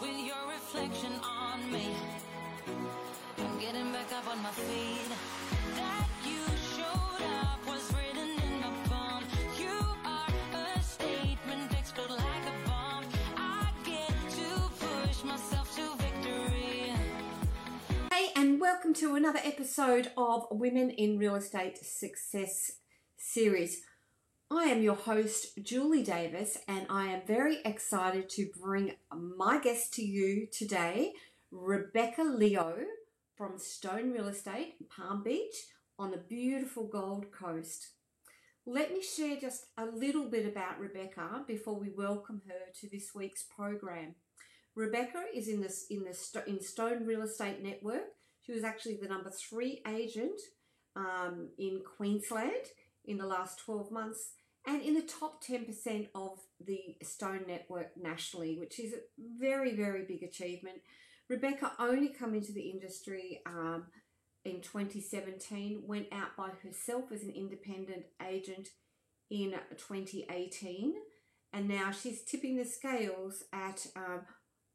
with 0.00 0.18
your 0.18 0.48
reflection 0.48 1.12
on 1.24 1.72
me. 1.72 1.94
I'm 3.38 3.58
getting 3.58 3.90
back 3.92 4.12
up 4.12 4.28
on 4.28 4.42
my 4.42 4.50
feet. 4.50 5.08
That 5.76 6.08
you 6.24 6.44
showed 6.76 7.24
up 7.42 7.66
was 7.66 7.92
written 7.94 8.30
in 8.30 8.60
my 8.60 8.72
palm. 8.88 9.24
You 9.58 9.78
are 10.04 10.28
a 10.54 10.82
statement, 10.82 11.72
explode 11.72 12.10
like 12.10 12.46
a 12.46 12.68
bomb. 12.68 13.04
I 13.36 13.70
get 13.84 14.14
to 14.38 14.70
push 14.78 15.24
myself 15.24 15.74
to 15.76 15.96
victory. 15.96 16.92
Hey, 18.12 18.28
and 18.36 18.60
welcome 18.60 18.92
to 18.94 19.14
another 19.14 19.40
episode 19.42 20.10
of 20.16 20.46
Women 20.50 20.90
in 20.90 21.18
Real 21.18 21.36
Estate 21.36 21.78
Success 21.82 22.72
series. 23.16 23.80
I 24.54 24.64
am 24.64 24.82
your 24.82 24.96
host, 24.96 25.58
Julie 25.62 26.02
Davis, 26.02 26.58
and 26.68 26.86
I 26.90 27.06
am 27.06 27.22
very 27.26 27.60
excited 27.64 28.28
to 28.30 28.50
bring 28.60 28.96
my 29.10 29.58
guest 29.58 29.94
to 29.94 30.04
you 30.04 30.46
today, 30.52 31.14
Rebecca 31.50 32.22
Leo 32.22 32.76
from 33.34 33.58
Stone 33.58 34.12
Real 34.12 34.28
Estate, 34.28 34.74
Palm 34.90 35.22
Beach, 35.22 35.54
on 35.98 36.10
the 36.10 36.18
beautiful 36.18 36.86
Gold 36.86 37.32
Coast. 37.32 37.92
Let 38.66 38.92
me 38.92 39.02
share 39.02 39.38
just 39.40 39.68
a 39.78 39.86
little 39.86 40.28
bit 40.28 40.44
about 40.44 40.78
Rebecca 40.78 41.44
before 41.48 41.80
we 41.80 41.88
welcome 41.88 42.42
her 42.46 42.72
to 42.78 42.90
this 42.90 43.14
week's 43.14 43.44
program. 43.56 44.16
Rebecca 44.74 45.24
is 45.34 45.48
in 45.48 45.62
this 45.62 45.86
in 45.88 46.04
the 46.04 46.44
in 46.46 46.60
Stone 46.60 47.06
Real 47.06 47.22
Estate 47.22 47.62
Network. 47.62 48.04
She 48.42 48.52
was 48.52 48.64
actually 48.64 48.98
the 49.00 49.08
number 49.08 49.30
three 49.30 49.80
agent 49.88 50.38
um, 50.94 51.48
in 51.58 51.80
Queensland 51.96 52.66
in 53.06 53.16
the 53.16 53.26
last 53.26 53.58
12 53.58 53.90
months 53.90 54.32
and 54.66 54.82
in 54.82 54.94
the 54.94 55.02
top 55.02 55.42
10% 55.44 56.08
of 56.14 56.38
the 56.64 56.96
Stone 57.02 57.44
Network 57.48 57.96
nationally, 58.00 58.56
which 58.58 58.78
is 58.78 58.92
a 58.92 58.98
very, 59.38 59.74
very 59.74 60.04
big 60.04 60.22
achievement. 60.22 60.78
Rebecca 61.28 61.72
only 61.78 62.08
come 62.08 62.34
into 62.34 62.52
the 62.52 62.70
industry 62.70 63.40
um, 63.46 63.86
in 64.44 64.60
2017, 64.60 65.82
went 65.86 66.06
out 66.12 66.36
by 66.36 66.50
herself 66.62 67.10
as 67.12 67.22
an 67.22 67.30
independent 67.30 68.04
agent 68.24 68.68
in 69.30 69.54
2018, 69.70 70.94
and 71.52 71.68
now 71.68 71.90
she's 71.90 72.22
tipping 72.22 72.56
the 72.56 72.64
scales 72.64 73.44
at 73.52 73.86
um, 73.96 74.20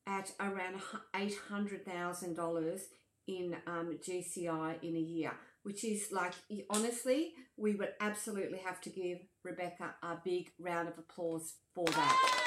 at 0.08 0.32
around 0.40 0.82
eight 1.16 1.36
hundred 1.50 1.86
thousand 1.86 2.36
dollars 2.36 2.88
in 3.28 3.56
um, 3.68 3.98
GCI 4.02 4.82
in 4.82 4.96
a 4.96 5.00
year, 5.00 5.34
which 5.64 5.84
is 5.84 6.12
like 6.12 6.34
honestly, 6.70 7.34
we 7.58 7.76
would 7.76 7.94
absolutely 8.00 8.60
have 8.60 8.82
to 8.82 8.90
give 8.90 9.20
Rebecca 9.44 9.96
a 10.02 10.18
big 10.24 10.52
round 10.60 10.88
of 10.88 10.98
applause 10.98 11.56
for 11.74 11.86
that. 11.86 12.38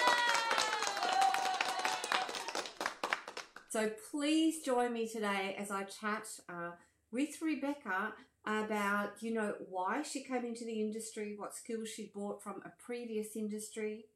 So 3.70 3.88
please 4.10 4.62
join 4.64 4.92
me 4.92 5.06
today 5.06 5.54
as 5.56 5.70
I 5.70 5.84
chat 5.84 6.26
uh, 6.48 6.72
with 7.12 7.40
Rebecca 7.40 8.14
about 8.46 9.22
you 9.22 9.32
know 9.34 9.54
why 9.68 10.02
she 10.02 10.24
came 10.24 10.44
into 10.44 10.64
the 10.64 10.80
industry, 10.80 11.34
what 11.36 11.54
skills 11.54 11.88
she 11.88 12.10
brought 12.12 12.42
from 12.42 12.62
a 12.64 12.72
previous 12.84 13.36
industry, 13.36 14.06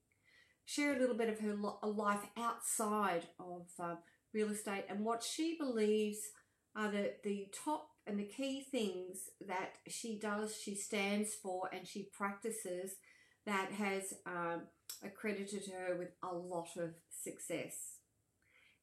share 0.64 0.96
a 0.96 0.98
little 0.98 1.16
bit 1.16 1.28
of 1.28 1.38
her 1.40 1.54
life 1.54 2.26
outside 2.36 3.26
of 3.38 3.66
uh, 3.78 3.96
real 4.32 4.50
estate 4.50 4.84
and 4.88 5.04
what 5.04 5.22
she 5.22 5.56
believes 5.58 6.18
are 6.76 6.90
the, 6.90 7.12
the 7.22 7.48
top 7.64 7.88
and 8.06 8.18
the 8.18 8.24
key 8.24 8.62
things 8.70 9.30
that 9.46 9.76
she 9.88 10.18
does, 10.18 10.58
she 10.60 10.74
stands 10.74 11.34
for, 11.34 11.70
and 11.72 11.86
she 11.86 12.08
practices 12.12 12.96
that 13.46 13.72
has 13.72 14.14
um, 14.26 14.62
accredited 15.02 15.62
her 15.72 15.96
with 15.96 16.10
a 16.22 16.34
lot 16.34 16.68
of 16.76 16.90
success. 17.10 17.98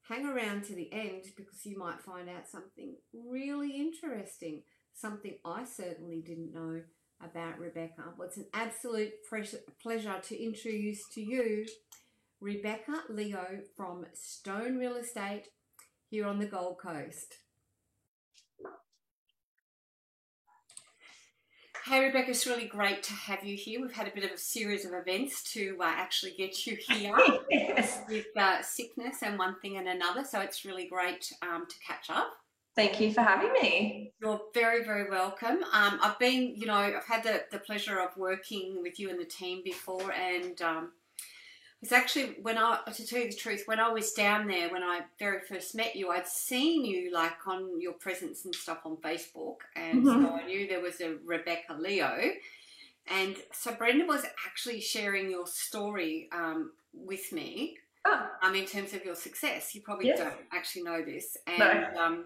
Hang 0.08 0.26
around 0.26 0.64
to 0.66 0.76
the 0.76 0.92
end 0.92 1.26
because 1.38 1.66
you 1.66 1.78
might 1.78 2.02
find 2.02 2.28
out 2.30 2.48
something 2.48 2.96
really 3.14 3.78
interesting, 3.78 4.64
something 4.94 5.38
I 5.46 5.66
certainly 5.66 6.22
didn't 6.22 6.54
know 6.54 6.82
about 7.24 7.60
Rebecca. 7.60 8.04
Well, 8.18 8.28
it's 8.28 8.38
an 8.38 8.48
absolute 8.54 9.14
pleasure 9.82 10.20
to 10.24 10.44
introduce 10.44 11.08
to 11.14 11.22
you 11.22 11.66
Rebecca 12.40 13.04
Leo 13.10 13.60
from 13.78 14.06
Stone 14.14 14.78
Real 14.78 14.96
Estate 14.96 15.46
here 16.10 16.26
on 16.26 16.40
the 16.40 16.48
Gold 16.48 16.80
Coast. 16.80 17.36
Hey 21.84 22.06
Rebecca, 22.06 22.30
it's 22.30 22.46
really 22.46 22.68
great 22.68 23.02
to 23.04 23.14
have 23.14 23.44
you 23.44 23.58
here. 23.58 23.82
We've 23.82 23.92
had 23.92 24.08
a 24.08 24.12
bit 24.12 24.24
of 24.24 24.30
a 24.32 24.38
series 24.38 24.86
of 24.86 24.94
events 24.94 25.42
to 25.54 25.78
uh, 25.82 25.86
actually 25.86 26.34
get 26.38 26.68
you 26.68 26.78
here 26.80 27.18
Yes. 27.50 28.02
with 28.08 28.28
uh, 28.38 28.62
sickness 28.62 29.24
and 29.24 29.40
one 29.40 29.56
thing 29.62 29.78
and 29.78 29.88
another, 29.88 30.24
so 30.24 30.42
it's 30.42 30.64
really 30.64 30.86
great 30.88 31.34
um, 31.42 31.66
to 31.68 31.76
catch 31.86 32.12
up. 32.12 32.34
Thank 32.76 33.02
you 33.02 33.12
for 33.12 33.22
having 33.22 33.52
me. 33.54 34.14
You're 34.22 34.40
very, 34.54 34.84
very 34.84 35.10
welcome. 35.10 35.64
Um, 35.74 36.00
I've 36.04 36.20
been, 36.20 36.54
you 36.56 36.68
know, 36.68 36.76
I've 36.76 37.04
had 37.06 37.24
the, 37.24 37.46
the 37.52 37.58
pleasure 37.60 38.00
of 38.00 38.16
working 38.16 38.82
with 38.84 39.00
you 39.00 39.10
and 39.10 39.20
the 39.20 39.26
team 39.26 39.62
before, 39.64 40.14
and 40.14 40.62
um, 40.62 40.92
it's 41.82 41.92
actually 41.92 42.36
when 42.42 42.58
I, 42.58 42.80
to 42.94 43.08
tell 43.08 43.20
you 43.20 43.30
the 43.30 43.36
truth, 43.36 43.64
when 43.66 43.80
I 43.80 43.90
was 43.90 44.14
down 44.14 44.48
there, 44.48 44.70
when 44.70 44.84
I 44.84 45.02
very 45.18 45.42
first 45.42 45.74
met 45.76 45.96
you, 45.96 46.10
I'd 46.10 46.28
seen 46.28 46.86
you 46.86 47.12
like 47.12 47.48
on 47.48 47.82
your 47.82 47.94
presence 47.94 48.46
and 48.46 48.54
stuff 48.54 48.80
on 48.86 48.98
Facebook, 48.98 49.58
and 49.76 50.06
so 50.06 50.14
Mhm. 50.14 50.42
I 50.42 50.46
knew 50.46 50.68
there 50.68 50.82
was 50.82 51.02
a 51.02 51.16
Rebecca 51.26 51.74
Leo. 51.74 52.34
And 53.08 53.36
so 53.52 53.74
Brendan 53.74 54.08
was 54.08 54.24
actually 54.46 54.80
sharing 54.80 55.30
your 55.32 55.48
story 55.48 56.30
um, 56.32 56.72
with 56.94 57.32
me 57.32 57.78
Oh, 58.06 58.30
um, 58.44 58.56
in 58.56 58.66
terms 58.66 58.94
of 58.94 59.04
your 59.04 59.16
success. 59.16 59.74
You 59.74 59.82
probably 59.82 60.06
Yes. 60.08 60.20
don't 60.20 60.38
actually 60.54 60.84
know 60.84 61.04
this. 61.04 61.36
And 61.48 61.60
No. 61.60 62.00
um, 62.00 62.26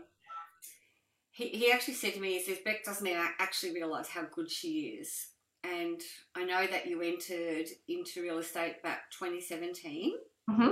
he, 1.31 1.47
he 1.49 1.71
actually 1.71 1.95
said 1.95 2.13
to 2.13 2.19
me, 2.19 2.33
he 2.37 2.43
says, 2.43 2.59
Beck 2.63 2.83
doesn't 2.83 3.07
actually 3.07 3.73
realise 3.73 4.09
how 4.09 4.23
good 4.23 4.51
she 4.51 4.97
is. 4.99 5.27
And 5.73 6.01
I 6.35 6.43
know 6.43 6.67
that 6.67 6.85
you 6.87 7.01
entered 7.01 7.67
into 7.87 8.21
real 8.21 8.39
estate 8.39 8.75
about 8.83 8.97
2017. 9.17 10.13
hmm 10.49 10.69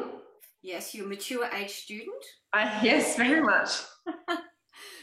Yes, 0.61 0.95
you're 0.95 1.05
a 1.05 1.09
mature 1.09 1.45
age 1.53 1.71
student. 1.71 2.23
I, 2.53 2.79
yes, 2.83 3.17
very 3.17 3.41
much. 3.41 3.69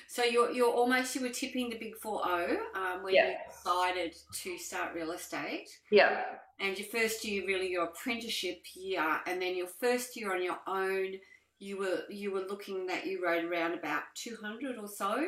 So 0.09 0.25
you're, 0.25 0.51
you're 0.51 0.73
almost, 0.73 1.15
you 1.15 1.21
were 1.23 1.29
tipping 1.29 1.71
the 1.71 1.79
big 1.79 1.95
4-0 2.05 2.57
um, 2.75 3.05
when 3.05 3.15
you 3.15 3.37
decided 3.49 4.13
to 4.43 4.59
start 4.59 4.93
real 4.93 5.13
estate. 5.13 5.69
Yeah, 5.93 6.25
and 6.61 6.79
your 6.79 6.89
first 6.89 7.25
year 7.25 7.47
really 7.47 7.71
your 7.71 7.85
apprenticeship 7.85 8.59
year 8.75 9.21
and 9.27 9.41
then 9.41 9.57
your 9.57 9.67
first 9.67 10.17
year 10.17 10.35
on 10.35 10.43
your 10.43 10.59
own 10.67 11.15
you 11.59 11.79
were 11.79 12.03
you 12.09 12.33
were 12.33 12.47
looking 12.49 12.87
that 12.87 13.07
you 13.07 13.25
rode 13.25 13.45
around 13.45 13.75
about 13.75 14.03
200 14.15 14.77
or 14.79 14.89
so 14.89 15.25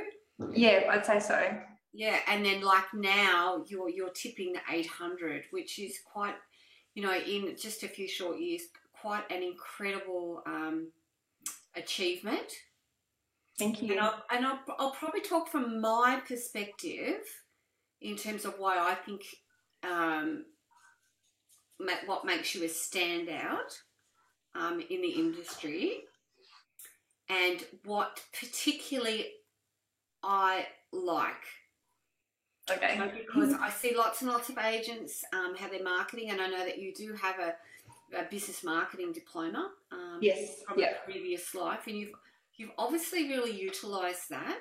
yeah, 0.52 0.84
I'd 0.90 1.06
say 1.06 1.20
so. 1.20 1.40
Yeah 1.92 2.18
and 2.28 2.44
then 2.44 2.62
like 2.62 2.92
now 2.94 3.64
you're 3.68 3.88
you're 3.88 4.10
tipping 4.10 4.52
the 4.52 4.60
800 4.70 5.44
which 5.50 5.78
is 5.78 5.98
quite 6.04 6.34
you 6.94 7.02
know 7.02 7.14
in 7.14 7.54
just 7.60 7.82
a 7.82 7.88
few 7.88 8.08
short 8.08 8.38
years 8.38 8.62
quite 8.92 9.30
an 9.30 9.42
incredible 9.42 10.42
um, 10.46 10.88
achievement 11.76 12.52
Thank 13.58 13.82
you. 13.82 13.92
and, 13.92 14.00
I'll, 14.00 14.24
and 14.30 14.46
I'll, 14.46 14.60
I'll 14.78 14.90
probably 14.92 15.20
talk 15.20 15.48
from 15.48 15.80
my 15.80 16.20
perspective 16.26 17.20
in 18.00 18.16
terms 18.16 18.44
of 18.44 18.54
why 18.58 18.78
I 18.78 18.94
think 18.94 19.22
um, 19.84 20.44
what 22.06 22.24
makes 22.24 22.54
you 22.54 22.64
a 22.64 22.68
standout 22.68 23.76
um, 24.54 24.80
in 24.90 25.02
the 25.02 25.10
industry 25.10 26.00
and 27.28 27.64
what 27.84 28.22
particularly 28.38 29.26
I 30.22 30.66
like. 30.92 31.44
Okay. 32.70 32.96
So 32.98 33.10
because 33.16 33.54
I 33.54 33.70
see 33.70 33.94
lots 33.96 34.22
and 34.22 34.30
lots 34.30 34.48
of 34.48 34.58
agents 34.58 35.24
um, 35.32 35.54
have 35.56 35.70
their 35.70 35.82
marketing, 35.82 36.30
and 36.30 36.40
I 36.40 36.48
know 36.48 36.64
that 36.64 36.78
you 36.78 36.92
do 36.94 37.14
have 37.14 37.36
a, 37.38 37.54
a 38.16 38.24
business 38.30 38.62
marketing 38.62 39.12
diploma. 39.12 39.70
Um, 39.90 40.18
Yes, 40.20 40.62
from 40.66 40.80
a 40.82 40.86
previous 41.04 41.54
life, 41.54 41.86
and 41.86 41.96
you've 41.96 42.12
you've 42.56 42.72
obviously 42.78 43.28
really 43.28 43.52
utilised 43.52 44.28
that. 44.30 44.60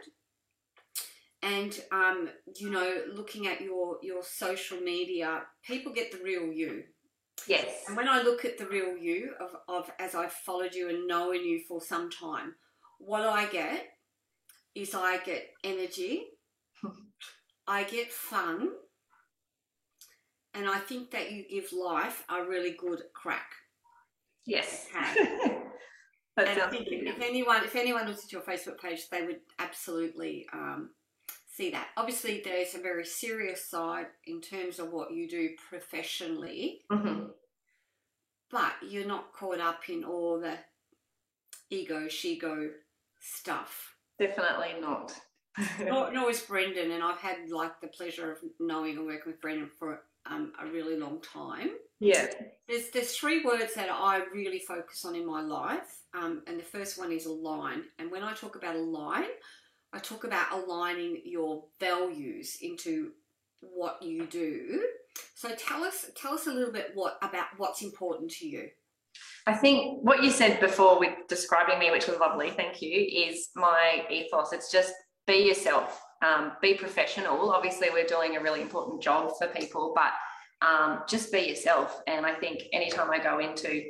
And 1.43 1.79
um, 1.91 2.29
you 2.55 2.69
know, 2.69 3.01
looking 3.13 3.47
at 3.47 3.61
your 3.61 3.97
your 4.01 4.23
social 4.23 4.79
media, 4.79 5.43
people 5.63 5.91
get 5.91 6.11
the 6.11 6.23
real 6.23 6.51
you. 6.51 6.83
Yes. 7.47 7.85
And 7.87 7.97
when 7.97 8.07
I 8.07 8.21
look 8.21 8.45
at 8.45 8.57
the 8.57 8.67
real 8.67 8.95
you 8.97 9.33
of, 9.39 9.55
of 9.67 9.91
as 9.99 10.15
I've 10.15 10.31
followed 10.31 10.75
you 10.75 10.89
and 10.89 11.07
known 11.07 11.43
you 11.43 11.61
for 11.67 11.81
some 11.81 12.09
time, 12.09 12.53
what 12.99 13.25
I 13.25 13.45
get 13.47 13.87
is 14.75 14.93
I 14.93 15.17
get 15.17 15.49
energy, 15.63 16.25
I 17.67 17.83
get 17.83 18.11
fun, 18.11 18.69
and 20.53 20.67
I 20.67 20.79
think 20.79 21.11
that 21.11 21.31
you 21.31 21.45
give 21.49 21.71
life 21.71 22.23
a 22.29 22.43
really 22.43 22.71
good 22.71 23.01
crack. 23.13 23.51
Yes. 24.45 24.87
Okay. 24.95 25.57
and 26.37 26.61
I 26.61 26.69
think 26.69 26.87
if 26.89 27.21
anyone 27.21 27.63
if 27.63 27.75
anyone 27.75 28.07
looks 28.07 28.25
at 28.25 28.31
your 28.31 28.41
Facebook 28.41 28.79
page, 28.79 29.07
they 29.09 29.25
would 29.25 29.39
absolutely 29.59 30.47
um, 30.53 30.89
see 31.47 31.69
that. 31.71 31.87
Obviously, 31.97 32.41
there's 32.43 32.75
a 32.75 32.79
very 32.81 33.05
serious 33.05 33.69
side 33.69 34.07
in 34.25 34.41
terms 34.41 34.79
of 34.79 34.91
what 34.91 35.11
you 35.11 35.29
do 35.29 35.49
professionally, 35.69 36.81
Mhm. 36.91 37.29
but 38.49 38.73
you're 38.81 39.07
not 39.07 39.33
caught 39.33 39.59
up 39.59 39.87
in 39.89 40.03
all 40.03 40.39
the 40.39 40.57
ego, 41.69 42.07
she 42.07 42.37
go 42.37 42.69
stuff. 43.19 43.95
Definitely 44.19 44.79
not. 44.81 45.13
Nor, 45.79 46.11
nor 46.13 46.29
is 46.29 46.41
Brendan, 46.41 46.91
and 46.91 47.03
I've 47.03 47.17
had 47.17 47.49
like 47.49 47.79
the 47.81 47.87
pleasure 47.87 48.31
of 48.31 48.39
knowing 48.59 48.97
and 48.97 49.05
working 49.05 49.31
with 49.31 49.41
Brendan 49.41 49.69
for 49.77 50.01
um, 50.25 50.53
a 50.61 50.67
really 50.67 50.97
long 50.97 51.21
time. 51.21 51.71
yeah. 51.99 52.27
There's 52.67 52.89
there's 52.89 53.15
three 53.15 53.43
words 53.43 53.73
that 53.75 53.89
I 53.91 54.21
really 54.33 54.59
focus 54.59 55.03
on 55.05 55.15
in 55.15 55.25
my 55.25 55.41
life, 55.41 56.03
um, 56.13 56.43
and 56.47 56.59
the 56.59 56.63
first 56.63 56.97
one 56.97 57.11
is 57.11 57.25
align. 57.25 57.83
And 57.99 58.11
when 58.11 58.23
I 58.23 58.33
talk 58.33 58.55
about 58.55 58.75
align, 58.75 59.25
I 59.93 59.99
talk 59.99 60.23
about 60.23 60.51
aligning 60.51 61.21
your 61.25 61.65
values 61.79 62.57
into 62.61 63.11
what 63.59 64.01
you 64.01 64.25
do. 64.25 64.83
So 65.35 65.49
tell 65.55 65.83
us 65.83 66.09
tell 66.15 66.33
us 66.33 66.47
a 66.47 66.53
little 66.53 66.73
bit 66.73 66.91
what 66.93 67.17
about 67.21 67.47
what's 67.57 67.81
important 67.81 68.31
to 68.31 68.47
you. 68.47 68.69
I 69.47 69.53
think 69.53 70.03
what 70.03 70.23
you 70.23 70.29
said 70.29 70.59
before 70.59 70.99
with 70.99 71.13
describing 71.27 71.79
me, 71.79 71.91
which 71.91 72.07
was 72.07 72.17
lovely, 72.19 72.51
thank 72.51 72.81
you, 72.81 72.91
is 72.91 73.49
my 73.55 74.05
ethos. 74.09 74.53
It's 74.53 74.71
just 74.71 74.93
be 75.27 75.47
yourself, 75.47 76.01
um, 76.21 76.53
be 76.61 76.73
professional. 76.73 77.51
Obviously, 77.51 77.89
we're 77.91 78.05
doing 78.05 78.37
a 78.37 78.41
really 78.41 78.61
important 78.61 79.01
job 79.01 79.31
for 79.37 79.47
people, 79.47 79.93
but 79.95 80.11
um, 80.65 81.03
just 81.07 81.31
be 81.31 81.41
yourself. 81.41 82.01
And 82.07 82.25
I 82.25 82.33
think 82.33 82.63
anytime 82.73 83.09
I 83.09 83.19
go 83.19 83.39
into 83.39 83.83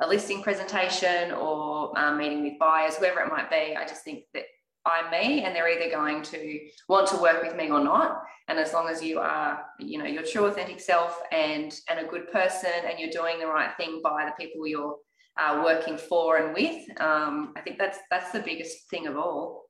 a 0.00 0.06
listing 0.06 0.42
presentation 0.42 1.32
or 1.32 1.98
um, 1.98 2.18
meeting 2.18 2.42
with 2.42 2.58
buyers, 2.58 2.96
whoever 2.96 3.20
it 3.20 3.30
might 3.30 3.50
be, 3.50 3.76
I 3.76 3.86
just 3.86 4.04
think 4.04 4.24
that 4.34 4.44
I'm 4.84 5.10
me 5.10 5.44
and 5.44 5.54
they're 5.54 5.68
either 5.68 5.90
going 5.90 6.22
to 6.22 6.60
want 6.88 7.08
to 7.08 7.16
work 7.18 7.42
with 7.42 7.56
me 7.56 7.70
or 7.70 7.80
not. 7.80 8.22
And 8.48 8.58
as 8.58 8.72
long 8.72 8.88
as 8.88 9.02
you 9.02 9.18
are, 9.18 9.64
you 9.78 9.98
know, 9.98 10.06
your 10.06 10.22
true 10.22 10.46
authentic 10.46 10.80
self 10.80 11.20
and 11.32 11.74
and 11.90 12.00
a 12.00 12.08
good 12.08 12.32
person 12.32 12.70
and 12.88 12.98
you're 12.98 13.10
doing 13.10 13.38
the 13.38 13.46
right 13.46 13.76
thing 13.76 14.00
by 14.02 14.24
the 14.24 14.42
people 14.42 14.66
you're 14.66 14.96
uh, 15.38 15.62
working 15.64 15.98
for 15.98 16.38
and 16.38 16.54
with, 16.54 16.84
um, 17.00 17.52
I 17.56 17.60
think 17.60 17.78
that's 17.78 17.98
that's 18.10 18.32
the 18.32 18.40
biggest 18.40 18.88
thing 18.88 19.06
of 19.06 19.16
all. 19.16 19.64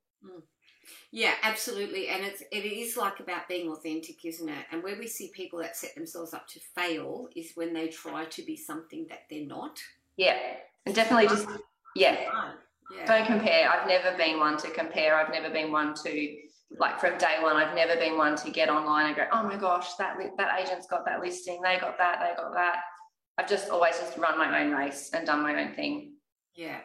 Yeah, 1.11 1.35
absolutely. 1.43 2.09
And 2.09 2.25
it's 2.25 2.43
it 2.53 2.65
is 2.65 2.97
like 2.97 3.21
about 3.21 3.49
being 3.49 3.71
authentic, 3.71 4.25
isn't 4.25 4.49
it? 4.49 4.67
And 4.71 4.83
where 4.83 4.99
we 4.99 5.07
see 5.07 5.31
people 5.35 5.59
that 5.61 5.77
set 5.77 5.95
themselves 5.95 6.35
up 6.35 6.47
to 6.49 6.61
fail 6.75 7.29
is 7.35 7.53
when 7.55 7.73
they 7.73 7.89
try 7.89 8.27
to 8.27 8.43
be 8.43 8.57
something 8.57 9.07
that 9.09 9.21
they're 9.31 9.47
not. 9.47 9.79
Yeah, 10.17 10.37
and 10.85 10.95
definitely 10.95 11.29
just 11.29 11.49
yeah. 11.97 12.17
Yeah. 12.95 13.05
don't 13.05 13.27
compare. 13.27 13.71
I've 13.71 13.87
never 13.87 14.17
been 14.17 14.39
one 14.39 14.57
to 14.59 14.71
compare. 14.71 15.15
I've 15.15 15.31
never 15.31 15.51
been 15.51 15.71
one 15.71 15.95
to 16.05 16.37
like 16.79 17.01
from 17.01 17.19
day 17.19 17.37
one. 17.41 17.57
I've 17.57 17.75
never 17.75 17.97
been 17.97 18.17
one 18.17 18.37
to 18.37 18.51
get 18.51 18.69
online 18.69 19.07
and 19.07 19.17
go, 19.17 19.27
oh 19.33 19.43
my 19.43 19.57
gosh, 19.57 19.95
that 19.95 20.19
li- 20.19 20.31
that 20.37 20.59
agent's 20.61 20.87
got 20.87 21.05
that 21.07 21.21
listing. 21.21 21.61
They 21.63 21.79
got 21.79 21.99
that. 21.99 22.21
They 22.21 22.35
got 22.43 22.53
that. 22.55 22.77
I've 23.39 23.49
just 23.49 23.71
always 23.71 23.99
just 23.99 24.19
run 24.19 24.39
my 24.39 24.63
own 24.63 24.73
race 24.73 25.11
and 25.13 25.27
done 25.27 25.43
my 25.43 25.63
own 25.63 25.75
thing. 25.75 26.15
Yeah, 26.55 26.79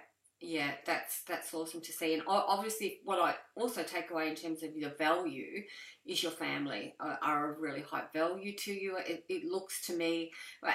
yeah, 0.43 0.71
that's 0.85 1.23
that's 1.23 1.53
awesome 1.53 1.79
to 1.79 1.93
see. 1.93 2.13
And 2.13 2.23
obviously, 2.27 2.99
what 3.05 3.17
I 3.17 3.35
also 3.55 3.81
take 3.81 4.11
away 4.11 4.27
in 4.27 4.35
terms 4.35 4.61
of 4.61 4.75
your 4.75 4.89
value 4.89 5.63
is 6.05 6.21
your 6.21 6.33
family 6.33 6.95
are, 6.99 7.53
a 7.53 7.59
really 7.59 7.81
high 7.81 8.03
value 8.13 8.53
to 8.57 8.73
you. 8.73 8.97
It, 8.97 9.23
it 9.29 9.45
looks 9.49 9.85
to 9.87 9.95
me, 9.95 10.31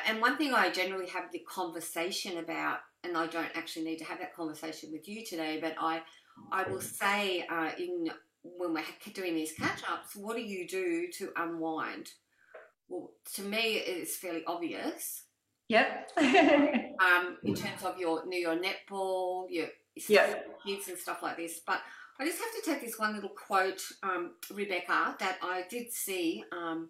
and 0.07 0.23
one 0.23 0.39
thing 0.39 0.55
I 0.55 0.71
generally 0.71 1.09
have 1.09 1.31
the 1.33 1.41
conversation 1.41 2.39
about, 2.39 2.79
and 3.05 3.15
I 3.15 3.27
don't 3.27 3.55
actually 3.55 3.85
need 3.85 3.99
to 3.99 4.05
have 4.07 4.21
that 4.21 4.35
conversation 4.35 4.91
with 4.91 5.07
you 5.07 5.23
today, 5.23 5.59
but 5.61 5.75
I 5.79 6.01
I 6.51 6.63
will 6.67 6.81
say 6.81 7.47
uh, 7.51 7.71
in 7.79 8.11
when 8.43 8.73
we're 8.73 9.13
doing 9.13 9.35
these 9.35 9.53
catch 9.53 9.83
ups, 9.91 10.17
what 10.17 10.37
do 10.37 10.43
you 10.43 10.67
do 10.67 11.09
to 11.19 11.31
unwind? 11.37 12.13
Well, 12.89 13.11
to 13.35 13.43
me, 13.43 13.75
it's 13.75 14.17
fairly 14.17 14.45
obvious 14.47 15.25
Yep. 15.69 16.11
um, 16.19 17.37
in 17.45 17.55
terms 17.55 17.83
of 17.85 17.99
your 17.99 18.23
your 18.33 18.57
netball, 18.57 19.47
your 19.51 19.69
with 20.09 20.65
kids 20.67 20.89
and 20.89 20.99
stuff 20.99 21.23
like 21.23 21.37
this. 21.37 21.61
But 21.67 21.81
I 22.19 22.25
just 22.25 22.39
have 22.39 22.53
to 22.65 22.71
take 22.71 22.81
this 22.85 22.99
one 22.99 23.15
little 23.15 23.31
quote, 23.31 23.83
um, 24.03 24.33
Rebecca, 24.53 25.17
that 25.21 25.39
I 25.43 25.65
did 25.71 25.93
see 25.93 26.45
um, 26.53 26.89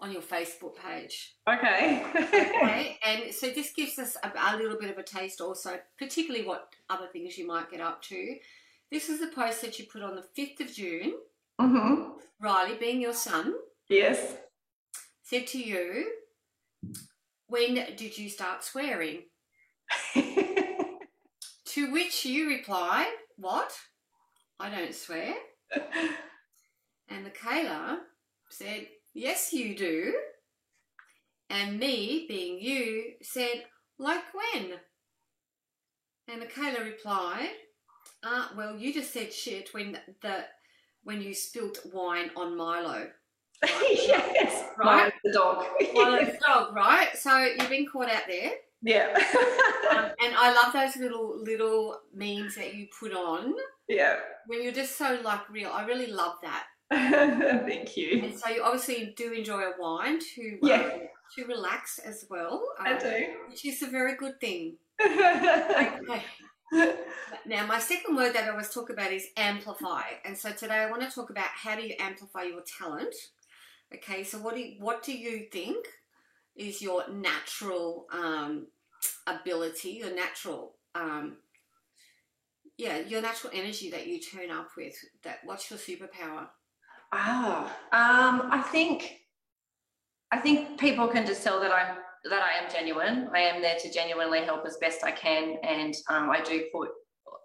on 0.00 0.12
your 0.12 0.22
Facebook 0.22 0.76
page. 0.76 1.34
okay. 1.48 2.04
Okay, 2.14 2.98
and 3.04 3.34
so 3.34 3.50
this 3.50 3.72
gives 3.72 3.98
us 3.98 4.16
a, 4.22 4.30
a 4.54 4.56
little 4.56 4.78
bit 4.78 4.90
of 4.90 4.98
a 4.98 5.02
taste, 5.02 5.40
also, 5.40 5.78
particularly 5.98 6.46
what 6.46 6.68
other 6.88 7.06
things 7.12 7.36
you 7.38 7.46
might 7.46 7.70
get 7.70 7.80
up 7.80 8.02
to. 8.02 8.36
This 8.90 9.08
is 9.08 9.20
a 9.22 9.28
post 9.28 9.62
that 9.62 9.78
you 9.78 9.86
put 9.92 10.02
on 10.02 10.14
the 10.16 10.22
fifth 10.34 10.60
of 10.60 10.72
June. 10.72 11.14
hmm 11.60 12.10
Riley, 12.40 12.76
being 12.78 13.00
your 13.00 13.12
son, 13.14 13.54
Yes. 13.88 14.36
said 15.22 15.46
to 15.48 15.58
you, 15.58 16.06
"When 17.50 17.74
did 17.74 18.16
you 18.16 18.30
start 18.30 18.64
swearing?" 18.64 19.24
To 21.74 21.92
which 21.92 22.24
you 22.24 22.48
replied, 22.48 23.12
What? 23.36 23.72
I 24.58 24.70
don't 24.70 24.92
swear. 24.92 25.34
And 27.08 27.22
Michaela 27.22 28.00
said, 28.48 28.88
Yes, 29.14 29.52
you 29.52 29.76
do. 29.76 30.12
And 31.48 31.78
me, 31.78 32.26
being 32.28 32.60
you, 32.60 33.12
said, 33.22 33.66
Like 34.00 34.24
when? 34.34 34.72
And 36.26 36.40
Michaela 36.40 36.84
replied, 36.84 37.50
uh, 38.24 38.48
Well, 38.56 38.76
you 38.76 38.92
just 38.92 39.12
said 39.12 39.32
shit 39.32 39.72
when 39.72 39.96
the 40.22 40.46
when 41.04 41.22
you 41.22 41.34
spilt 41.34 41.78
wine 41.92 42.32
on 42.34 42.56
Milo. 42.56 43.10
yes. 43.90 44.64
Right. 44.78 45.12
The 45.24 45.32
dog. 45.32 45.64
Milo's 45.94 46.36
dog, 46.46 46.74
right? 46.74 47.08
So 47.16 47.36
you've 47.38 47.68
been 47.68 47.86
caught 47.86 48.08
out 48.10 48.22
there. 48.28 48.52
yeah. 48.82 49.08
Um, 49.90 50.04
and 50.22 50.34
I 50.36 50.52
love 50.54 50.72
those 50.72 50.96
little 50.96 51.38
little 51.42 52.00
memes 52.14 52.54
that 52.56 52.74
you 52.74 52.86
put 52.98 53.12
on 53.12 53.54
yeah. 53.88 54.16
when 54.46 54.62
you're 54.62 54.72
just 54.72 54.96
so 54.96 55.18
like 55.22 55.48
real. 55.50 55.70
I 55.70 55.84
really 55.84 56.06
love 56.06 56.36
that. 56.42 56.64
Thank 56.90 57.96
you. 57.96 58.22
And 58.24 58.38
so 58.38 58.48
you 58.48 58.62
obviously 58.62 59.14
do 59.16 59.32
enjoy 59.32 59.60
a 59.60 59.72
wine 59.78 60.18
to 60.34 60.58
Yeah. 60.62 60.82
um, 60.82 61.00
to 61.36 61.44
relax 61.44 61.98
as 61.98 62.24
well, 62.28 62.66
I 62.80 62.94
um, 62.94 62.98
do. 62.98 63.26
which 63.48 63.64
is 63.64 63.82
a 63.82 63.86
very 63.86 64.16
good 64.16 64.40
thing. 64.40 64.76
Okay. 65.00 66.22
Now, 67.46 67.66
my 67.66 67.78
second 67.80 68.16
word 68.16 68.32
that 68.34 68.48
I 68.48 68.56
was 68.56 68.72
talking 68.72 68.94
about 68.94 69.12
is 69.12 69.26
amplify, 69.36 70.02
and 70.24 70.36
so 70.36 70.52
today 70.52 70.74
I 70.76 70.90
want 70.90 71.02
to 71.02 71.10
talk 71.10 71.30
about 71.30 71.46
how 71.52 71.74
do 71.74 71.82
you 71.82 71.94
amplify 71.98 72.42
your 72.42 72.62
talent. 72.78 73.14
Okay, 73.94 74.24
so 74.24 74.38
what 74.38 74.54
do 74.54 74.60
you, 74.60 74.76
what 74.78 75.02
do 75.02 75.16
you 75.16 75.46
think 75.52 75.86
is 76.56 76.80
your 76.80 77.08
natural 77.10 78.06
um, 78.12 78.66
ability, 79.26 79.90
your 79.90 80.14
natural 80.14 80.76
um, 80.94 81.36
yeah, 82.80 82.98
your 82.98 83.20
natural 83.20 83.52
energy 83.54 83.90
that 83.90 84.06
you 84.06 84.20
turn 84.20 84.50
up 84.50 84.68
with? 84.76 84.94
That 85.22 85.38
what's 85.44 85.70
your 85.70 85.78
superpower? 85.78 86.46
Ah, 87.12 87.64
um, 87.92 88.48
I 88.50 88.62
think 88.62 89.18
I 90.32 90.38
think 90.38 90.78
people 90.78 91.08
can 91.08 91.26
just 91.26 91.42
tell 91.42 91.60
that 91.60 91.72
I'm 91.72 91.96
that 92.30 92.42
I 92.42 92.62
am 92.62 92.70
genuine. 92.70 93.28
I 93.34 93.40
am 93.40 93.60
there 93.60 93.76
to 93.80 93.92
genuinely 93.92 94.40
help 94.40 94.64
as 94.66 94.78
best 94.80 95.04
I 95.04 95.10
can, 95.10 95.56
and 95.62 95.94
um, 96.08 96.30
I 96.30 96.40
do 96.42 96.64
put 96.72 96.88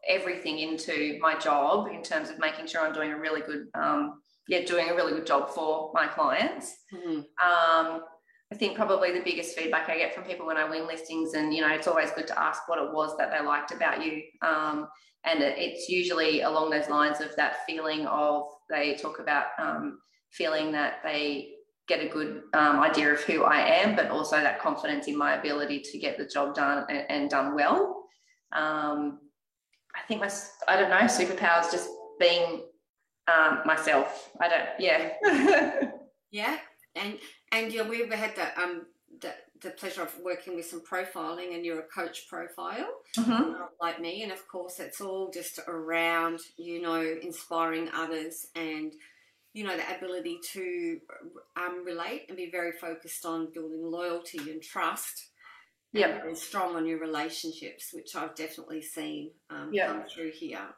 everything 0.08 0.60
into 0.60 1.18
my 1.20 1.38
job 1.38 1.88
in 1.88 2.02
terms 2.02 2.30
of 2.30 2.40
making 2.40 2.68
sure 2.68 2.82
I'm 2.82 2.94
doing 2.94 3.12
a 3.12 3.20
really 3.20 3.42
good, 3.42 3.68
um, 3.74 4.22
yeah, 4.48 4.62
doing 4.66 4.90
a 4.90 4.96
really 4.96 5.14
good 5.14 5.26
job 5.26 5.50
for 5.50 5.92
my 5.94 6.08
clients. 6.08 6.76
Mhm. 6.94 7.18
Um, 7.44 8.04
I 8.52 8.56
think 8.56 8.76
probably 8.76 9.12
the 9.12 9.24
biggest 9.24 9.58
feedback 9.58 9.90
I 9.90 9.98
get 9.98 10.14
from 10.14 10.24
people 10.24 10.46
when 10.46 10.58
I 10.58 10.70
win 10.70 10.86
listings, 10.86 11.34
and 11.34 11.54
you 11.54 11.62
know, 11.62 11.74
it's 11.74 11.88
always 11.88 12.12
good 12.12 12.28
to 12.28 12.40
ask 12.40 12.68
what 12.68 12.78
it 12.80 12.92
was 12.94 13.18
that 13.18 13.32
they 13.32 13.44
liked 13.46 13.72
about 13.72 14.06
you. 14.06 14.22
Um, 14.42 14.88
and 15.24 15.42
it- 15.42 15.58
it's 15.58 15.90
usually 15.90 16.42
along 16.42 16.70
those 16.70 16.88
lines 16.88 17.20
of 17.22 17.36
that 17.38 17.66
feeling 17.66 18.06
of 18.06 18.44
they 18.70 18.96
talk 18.96 19.20
about 19.20 19.48
um, 19.58 20.00
feeling 20.32 20.72
that 20.74 21.02
they 21.04 21.56
get 21.88 22.02
a 22.04 22.08
good 22.08 22.44
um, 22.54 22.80
idea 22.82 23.12
of 23.12 23.22
who 23.24 23.44
I 23.44 23.60
am, 23.62 23.96
but 23.96 24.10
also 24.10 24.38
that 24.38 24.60
confidence 24.60 25.08
in 25.08 25.18
my 25.18 25.36
ability 25.36 25.80
to 25.82 25.98
get 26.00 26.18
the 26.18 26.26
job 26.26 26.54
done 26.56 26.86
and, 26.90 27.06
and 27.10 27.30
done 27.30 27.56
well. 27.56 28.06
Um, 28.52 29.20
I 29.96 30.02
think 30.08 30.22
my, 30.22 30.32
I 30.68 30.80
don't 30.80 30.90
know, 30.90 30.98
superpower 31.08 31.64
is 31.66 31.72
just 31.72 31.90
being 32.20 32.68
um, 33.28 33.62
myself. 33.66 34.32
I 34.40 34.48
don't, 34.50 34.70
yeah. 34.80 35.14
Yeah, 36.32 36.58
and 36.96 37.18
and 37.52 37.72
yeah, 37.72 37.88
we've 37.88 38.12
had 38.12 38.36
the 38.36 38.62
um 38.62 38.88
the 39.22 39.34
the 39.62 39.72
pleasure 39.72 40.02
of 40.02 40.14
working 40.20 40.56
with 40.56 40.66
some 40.66 40.82
profiling, 40.82 41.56
and 41.56 41.66
you're 41.66 41.80
a 41.80 41.88
coach 41.88 42.28
profile 42.28 42.90
Mhm. 43.18 43.56
uh, 43.56 43.68
like 43.80 44.02
me, 44.02 44.24
and 44.24 44.32
of 44.34 44.46
course 44.48 44.80
it's 44.80 45.00
all 45.00 45.32
just 45.32 45.60
around 45.68 46.40
you 46.58 46.82
know 46.82 47.00
inspiring 47.22 47.90
others 47.94 48.48
and 48.56 48.94
you 49.54 49.64
know 49.64 49.78
the 49.78 49.96
ability 49.98 50.40
to 50.52 51.00
um, 51.56 51.86
relate 51.86 52.26
and 52.28 52.36
be 52.36 52.50
very 52.52 52.74
focused 52.74 53.26
on 53.26 53.52
building 53.54 53.84
loyalty 53.90 54.40
and 54.52 54.62
trust. 54.62 55.30
Yeah 55.94 56.22
and 56.28 56.38
strong 56.38 56.76
on 56.76 56.86
your 56.86 57.00
relationships, 57.00 57.92
which 57.94 58.18
I've 58.18 58.36
definitely 58.36 58.82
seen 58.82 59.32
um, 59.50 59.70
Yeah. 59.72 59.88
come 59.88 60.04
through 60.14 60.32
here. 60.32 60.76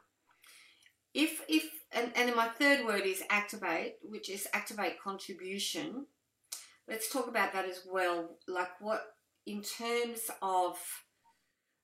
If 1.18 1.42
if 1.48 1.64
and, 1.90 2.12
and 2.14 2.28
then 2.28 2.36
my 2.36 2.46
third 2.46 2.86
word 2.86 3.02
is 3.02 3.24
activate, 3.28 3.96
which 4.02 4.30
is 4.30 4.46
activate 4.52 5.02
contribution. 5.02 6.06
Let's 6.86 7.12
talk 7.12 7.26
about 7.26 7.52
that 7.54 7.64
as 7.64 7.82
well. 7.90 8.36
Like 8.46 8.80
what 8.80 9.02
in 9.44 9.62
terms 9.62 10.30
of 10.42 10.78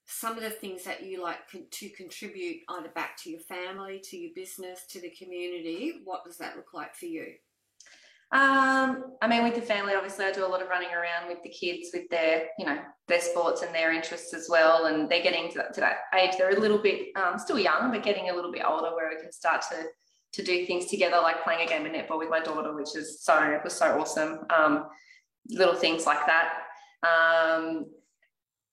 some 0.06 0.36
of 0.36 0.44
the 0.44 0.50
things 0.50 0.84
that 0.84 1.02
you 1.02 1.20
like 1.20 1.38
to 1.48 1.88
contribute 1.90 2.58
either 2.68 2.90
back 2.90 3.16
to 3.24 3.30
your 3.30 3.40
family, 3.40 4.00
to 4.04 4.16
your 4.16 4.30
business, 4.36 4.86
to 4.90 5.00
the 5.00 5.10
community? 5.10 6.02
What 6.04 6.24
does 6.24 6.38
that 6.38 6.54
look 6.56 6.72
like 6.72 6.94
for 6.94 7.06
you? 7.06 7.32
Um, 8.34 9.14
I 9.22 9.28
mean, 9.28 9.44
with 9.44 9.54
the 9.54 9.62
family, 9.62 9.94
obviously, 9.94 10.24
I 10.24 10.32
do 10.32 10.44
a 10.44 10.48
lot 10.48 10.60
of 10.60 10.68
running 10.68 10.90
around 10.90 11.28
with 11.28 11.40
the 11.44 11.50
kids 11.50 11.90
with 11.94 12.08
their, 12.10 12.48
you 12.58 12.66
know, 12.66 12.78
their 13.06 13.20
sports 13.20 13.62
and 13.62 13.72
their 13.72 13.92
interests 13.92 14.34
as 14.34 14.48
well. 14.50 14.86
And 14.86 15.08
they're 15.08 15.22
getting 15.22 15.52
to 15.52 15.58
that, 15.58 15.74
to 15.74 15.80
that 15.80 15.98
age. 16.18 16.32
They're 16.36 16.50
a 16.50 16.58
little 16.58 16.78
bit 16.78 17.16
um, 17.16 17.38
still 17.38 17.60
young, 17.60 17.92
but 17.92 18.02
getting 18.02 18.30
a 18.30 18.34
little 18.34 18.50
bit 18.50 18.62
older 18.66 18.94
where 18.94 19.08
we 19.08 19.22
can 19.22 19.32
start 19.32 19.62
to 19.70 19.84
to 20.32 20.42
do 20.42 20.66
things 20.66 20.86
together, 20.86 21.18
like 21.22 21.44
playing 21.44 21.64
a 21.64 21.68
game 21.68 21.86
of 21.86 21.92
netball 21.92 22.18
with 22.18 22.28
my 22.28 22.40
daughter, 22.40 22.74
which 22.74 22.96
is 22.96 23.22
so 23.22 23.40
it 23.40 23.60
was 23.62 23.72
so 23.72 24.00
awesome. 24.00 24.40
Um, 24.50 24.86
little 25.48 25.76
things 25.76 26.04
like 26.04 26.26
that. 26.26 26.54
Um, 27.06 27.86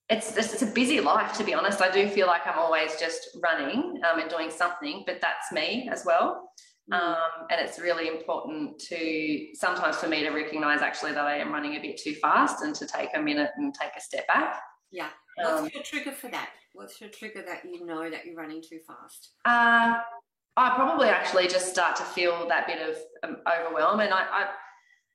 it's 0.08 0.36
it's 0.36 0.62
a 0.62 0.66
busy 0.66 1.00
life, 1.00 1.34
to 1.34 1.44
be 1.44 1.54
honest. 1.54 1.80
I 1.80 1.88
do 1.88 2.08
feel 2.08 2.26
like 2.26 2.44
I'm 2.48 2.58
always 2.58 2.96
just 2.98 3.38
running 3.40 4.00
um, 4.10 4.18
and 4.18 4.28
doing 4.28 4.50
something, 4.50 5.04
but 5.06 5.20
that's 5.20 5.52
me 5.52 5.88
as 5.88 6.04
well. 6.04 6.50
Mm. 6.90 7.00
Um, 7.00 7.46
and 7.50 7.60
it's 7.60 7.78
really 7.78 8.08
important 8.08 8.78
to 8.78 9.46
sometimes 9.54 9.96
for 9.96 10.08
me 10.08 10.22
to 10.22 10.30
recognize 10.30 10.82
actually 10.82 11.12
that 11.12 11.24
I 11.24 11.36
am 11.36 11.52
running 11.52 11.76
a 11.76 11.80
bit 11.80 11.96
too 11.96 12.14
fast 12.14 12.62
and 12.62 12.74
to 12.76 12.86
take 12.86 13.10
a 13.14 13.20
minute 13.20 13.50
and 13.56 13.74
take 13.74 13.92
a 13.96 14.00
step 14.00 14.26
back. 14.26 14.60
Yeah. 14.90 15.08
Um, 15.44 15.62
What's 15.62 15.74
your 15.74 15.82
trigger 15.82 16.12
for 16.12 16.28
that? 16.28 16.50
What's 16.74 17.00
your 17.00 17.10
trigger 17.10 17.42
that 17.46 17.64
you 17.64 17.84
know 17.86 18.10
that 18.10 18.24
you're 18.24 18.34
running 18.34 18.62
too 18.62 18.80
fast? 18.86 19.32
uh, 19.44 20.00
I 20.56 20.74
probably 20.74 21.08
actually 21.08 21.48
just 21.48 21.70
start 21.70 21.96
to 21.96 22.02
feel 22.02 22.46
that 22.48 22.66
bit 22.66 22.78
of 22.86 22.96
um, 23.22 23.36
overwhelm. 23.50 24.00
And 24.00 24.12
I, 24.12 24.20
I 24.20 24.46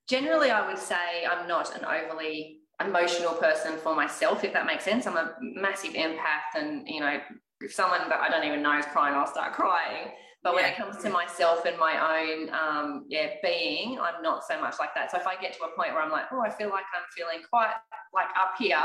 generally, 0.07 0.49
I 0.49 0.67
would 0.67 0.79
say 0.79 1.25
I'm 1.29 1.47
not 1.47 1.75
an 1.75 1.85
overly 1.85 2.61
emotional 2.83 3.33
person 3.33 3.77
for 3.77 3.95
myself, 3.95 4.43
if 4.43 4.53
that 4.53 4.65
makes 4.65 4.83
sense. 4.83 5.05
I'm 5.05 5.17
a 5.17 5.35
massive 5.41 5.93
empath, 5.93 6.55
and 6.55 6.87
you 6.87 7.01
know, 7.01 7.19
if 7.61 7.73
someone 7.73 8.07
that 8.09 8.19
I 8.19 8.29
don't 8.29 8.43
even 8.43 8.61
know 8.61 8.77
is 8.77 8.85
crying, 8.85 9.15
I'll 9.15 9.27
start 9.27 9.53
crying. 9.53 10.11
But 10.43 10.53
when 10.53 10.63
Yeah. 10.63 10.71
it 10.71 10.77
comes 10.77 10.97
to 11.03 11.09
myself 11.09 11.65
and 11.65 11.77
my 11.77 12.21
own, 12.21 12.49
um, 12.53 13.05
yeah, 13.09 13.31
being, 13.43 13.99
I'm 13.99 14.21
not 14.21 14.45
so 14.45 14.59
much 14.61 14.75
like 14.79 14.93
that. 14.95 15.11
So 15.11 15.17
if 15.17 15.27
I 15.27 15.35
get 15.35 15.53
to 15.57 15.63
a 15.63 15.75
point 15.75 15.93
where 15.93 16.01
I'm 16.01 16.11
like, 16.11 16.25
oh, 16.31 16.41
I 16.41 16.49
feel 16.49 16.69
like 16.69 16.85
I'm 16.95 17.03
feeling 17.15 17.41
quite 17.49 17.73
like 18.13 18.29
up 18.39 18.53
here, 18.57 18.77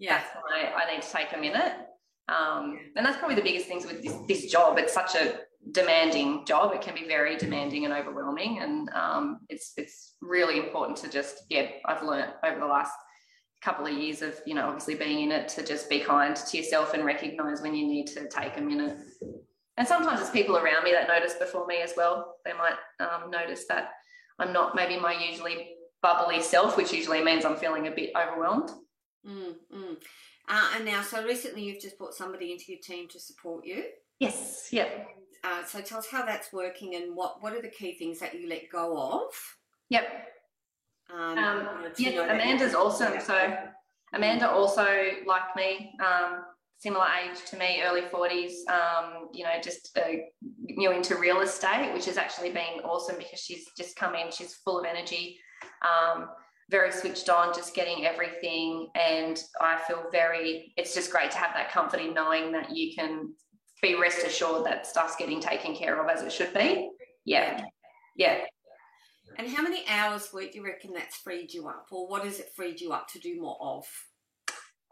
that's 0.00 0.28
when 0.34 0.66
I, 0.66 0.72
I 0.72 0.92
need 0.92 1.02
to 1.02 1.12
take 1.12 1.32
a 1.34 1.38
minute. 1.38 1.74
Um, 2.28 2.78
and 2.96 3.06
that's 3.06 3.18
probably 3.18 3.36
the 3.36 3.42
biggest 3.42 3.66
things 3.66 3.86
with 3.86 4.02
this, 4.02 4.14
this 4.26 4.50
job. 4.50 4.78
It's 4.78 4.92
such 4.92 5.14
a 5.14 5.40
demanding 5.70 6.44
job. 6.44 6.72
It 6.74 6.80
can 6.80 6.94
be 6.94 7.06
very 7.06 7.36
demanding 7.36 7.84
and 7.84 7.94
overwhelming. 7.94 8.58
And 8.60 8.88
um, 8.90 9.40
it's 9.48 9.74
it's 9.76 10.14
really 10.20 10.58
important 10.58 10.96
to 10.98 11.08
just, 11.08 11.44
yeah, 11.50 11.68
I've 11.84 12.02
learned 12.02 12.32
over 12.44 12.58
the 12.58 12.66
last 12.66 12.92
couple 13.66 13.84
of 13.84 13.92
years 13.92 14.22
of, 14.22 14.40
you 14.46 14.54
know, 14.54 14.68
obviously 14.68 14.94
being 14.94 15.24
in 15.24 15.32
it 15.32 15.48
to 15.48 15.66
just 15.66 15.90
be 15.90 15.98
kind 15.98 16.36
to 16.36 16.56
yourself 16.56 16.94
and 16.94 17.04
recognize 17.04 17.60
when 17.60 17.74
you 17.74 17.84
need 17.84 18.06
to 18.06 18.28
take 18.28 18.56
a 18.58 18.60
minute. 18.60 18.96
And 19.76 19.88
sometimes 19.88 20.20
it's 20.20 20.30
people 20.30 20.56
around 20.56 20.84
me 20.84 20.92
that 20.92 21.08
notice 21.08 21.34
before 21.34 21.66
me 21.66 21.78
as 21.82 21.92
well. 21.96 22.36
They 22.44 22.52
might 22.52 22.76
um, 23.00 23.28
notice 23.28 23.64
that 23.68 23.90
I'm 24.38 24.52
not 24.52 24.76
maybe 24.76 25.00
my 25.00 25.12
usually 25.12 25.72
bubbly 26.00 26.40
self, 26.42 26.76
which 26.76 26.92
usually 26.92 27.24
means 27.24 27.44
I'm 27.44 27.56
feeling 27.56 27.88
a 27.88 27.90
bit 27.90 28.12
overwhelmed. 28.16 28.70
Mm, 29.28 29.54
mm. 29.74 29.96
Uh, 30.48 30.70
and 30.76 30.84
now, 30.84 31.02
so 31.02 31.24
recently 31.24 31.64
you've 31.64 31.82
just 31.82 31.98
brought 31.98 32.14
somebody 32.14 32.52
into 32.52 32.66
your 32.68 32.80
team 32.80 33.08
to 33.08 33.18
support 33.18 33.66
you. 33.66 33.82
Yes, 34.20 34.68
yep. 34.70 35.08
Uh, 35.42 35.64
so 35.64 35.80
tell 35.80 35.98
us 35.98 36.06
how 36.08 36.24
that's 36.24 36.52
working 36.52 36.94
and 36.94 37.16
what, 37.16 37.42
what 37.42 37.52
are 37.52 37.60
the 37.60 37.68
key 37.68 37.98
things 37.98 38.20
that 38.20 38.38
you 38.38 38.48
let 38.48 38.70
go 38.70 38.96
of? 38.96 39.32
Yep. 39.88 40.04
Um, 41.16 41.38
Um, 41.38 41.92
you 41.96 42.10
yeah, 42.10 42.16
know 42.16 42.26
that 42.26 42.34
you- 42.36 42.42
Amanda's 42.42 42.74
awesome. 42.74 43.20
So 43.20 43.56
Amanda 44.12 44.50
also 44.50 44.86
like 45.26 45.56
me, 45.56 45.94
um, 46.04 46.44
similar 46.78 47.06
age 47.22 47.42
to 47.46 47.56
me, 47.56 47.82
early 47.82 48.02
40s, 48.02 48.52
um, 48.68 49.28
you 49.32 49.44
know, 49.44 49.58
just 49.62 49.96
uh, 49.96 50.02
new 50.60 50.90
into 50.90 51.16
real 51.16 51.40
estate, 51.40 51.92
which 51.94 52.04
has 52.04 52.18
actually 52.18 52.50
been 52.50 52.80
awesome 52.84 53.16
because 53.16 53.40
she's 53.40 53.64
just 53.76 53.96
come 53.96 54.14
in, 54.14 54.30
she's 54.30 54.54
full 54.56 54.78
of 54.78 54.84
energy, 54.84 55.40
um, 55.82 56.28
very 56.70 56.92
switched 56.92 57.28
on, 57.30 57.54
just 57.54 57.74
getting 57.74 58.04
everything. 58.04 58.88
And 58.94 59.42
I 59.60 59.78
feel 59.86 60.04
very, 60.12 60.74
it's 60.76 60.94
just 60.94 61.10
great 61.10 61.30
to 61.30 61.38
have 61.38 61.54
that 61.54 61.70
comfort 61.70 62.00
in 62.00 62.12
knowing 62.12 62.52
that 62.52 62.76
you 62.76 62.94
can 62.94 63.32
be 63.82 63.94
rest 63.94 64.24
assured 64.26 64.64
that 64.66 64.86
stuff's 64.86 65.16
getting 65.16 65.40
taken 65.40 65.74
care 65.74 66.00
of 66.02 66.08
as 66.10 66.22
it 66.22 66.32
should 66.32 66.52
be. 66.52 66.90
Yeah. 67.24 67.62
Yeah. 68.16 68.44
And 69.38 69.48
how 69.48 69.62
many 69.62 69.84
hours 69.88 70.30
week 70.32 70.52
do 70.52 70.58
you 70.58 70.64
reckon 70.64 70.92
that's 70.94 71.16
freed 71.16 71.52
you 71.52 71.68
up, 71.68 71.86
or 71.90 72.08
what 72.08 72.24
has 72.24 72.40
it 72.40 72.52
freed 72.56 72.80
you 72.80 72.92
up 72.92 73.08
to 73.08 73.18
do 73.18 73.40
more 73.40 73.58
of? 73.60 73.84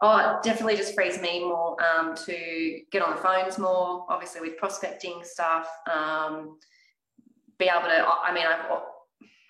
Oh, 0.01 0.17
it 0.17 0.43
definitely 0.43 0.75
just 0.75 0.93
frees 0.93 1.19
me 1.21 1.39
more 1.39 1.77
um, 1.81 2.15
to 2.25 2.81
get 2.91 3.01
on 3.01 3.15
the 3.15 3.21
phones 3.21 3.57
more, 3.57 4.05
obviously 4.09 4.41
with 4.41 4.57
prospecting 4.57 5.21
stuff. 5.23 5.67
Um, 5.91 6.59
be 7.57 7.65
able 7.65 7.87
to, 7.87 8.05
I 8.05 8.33
mean, 8.33 8.45
I've, 8.45 8.81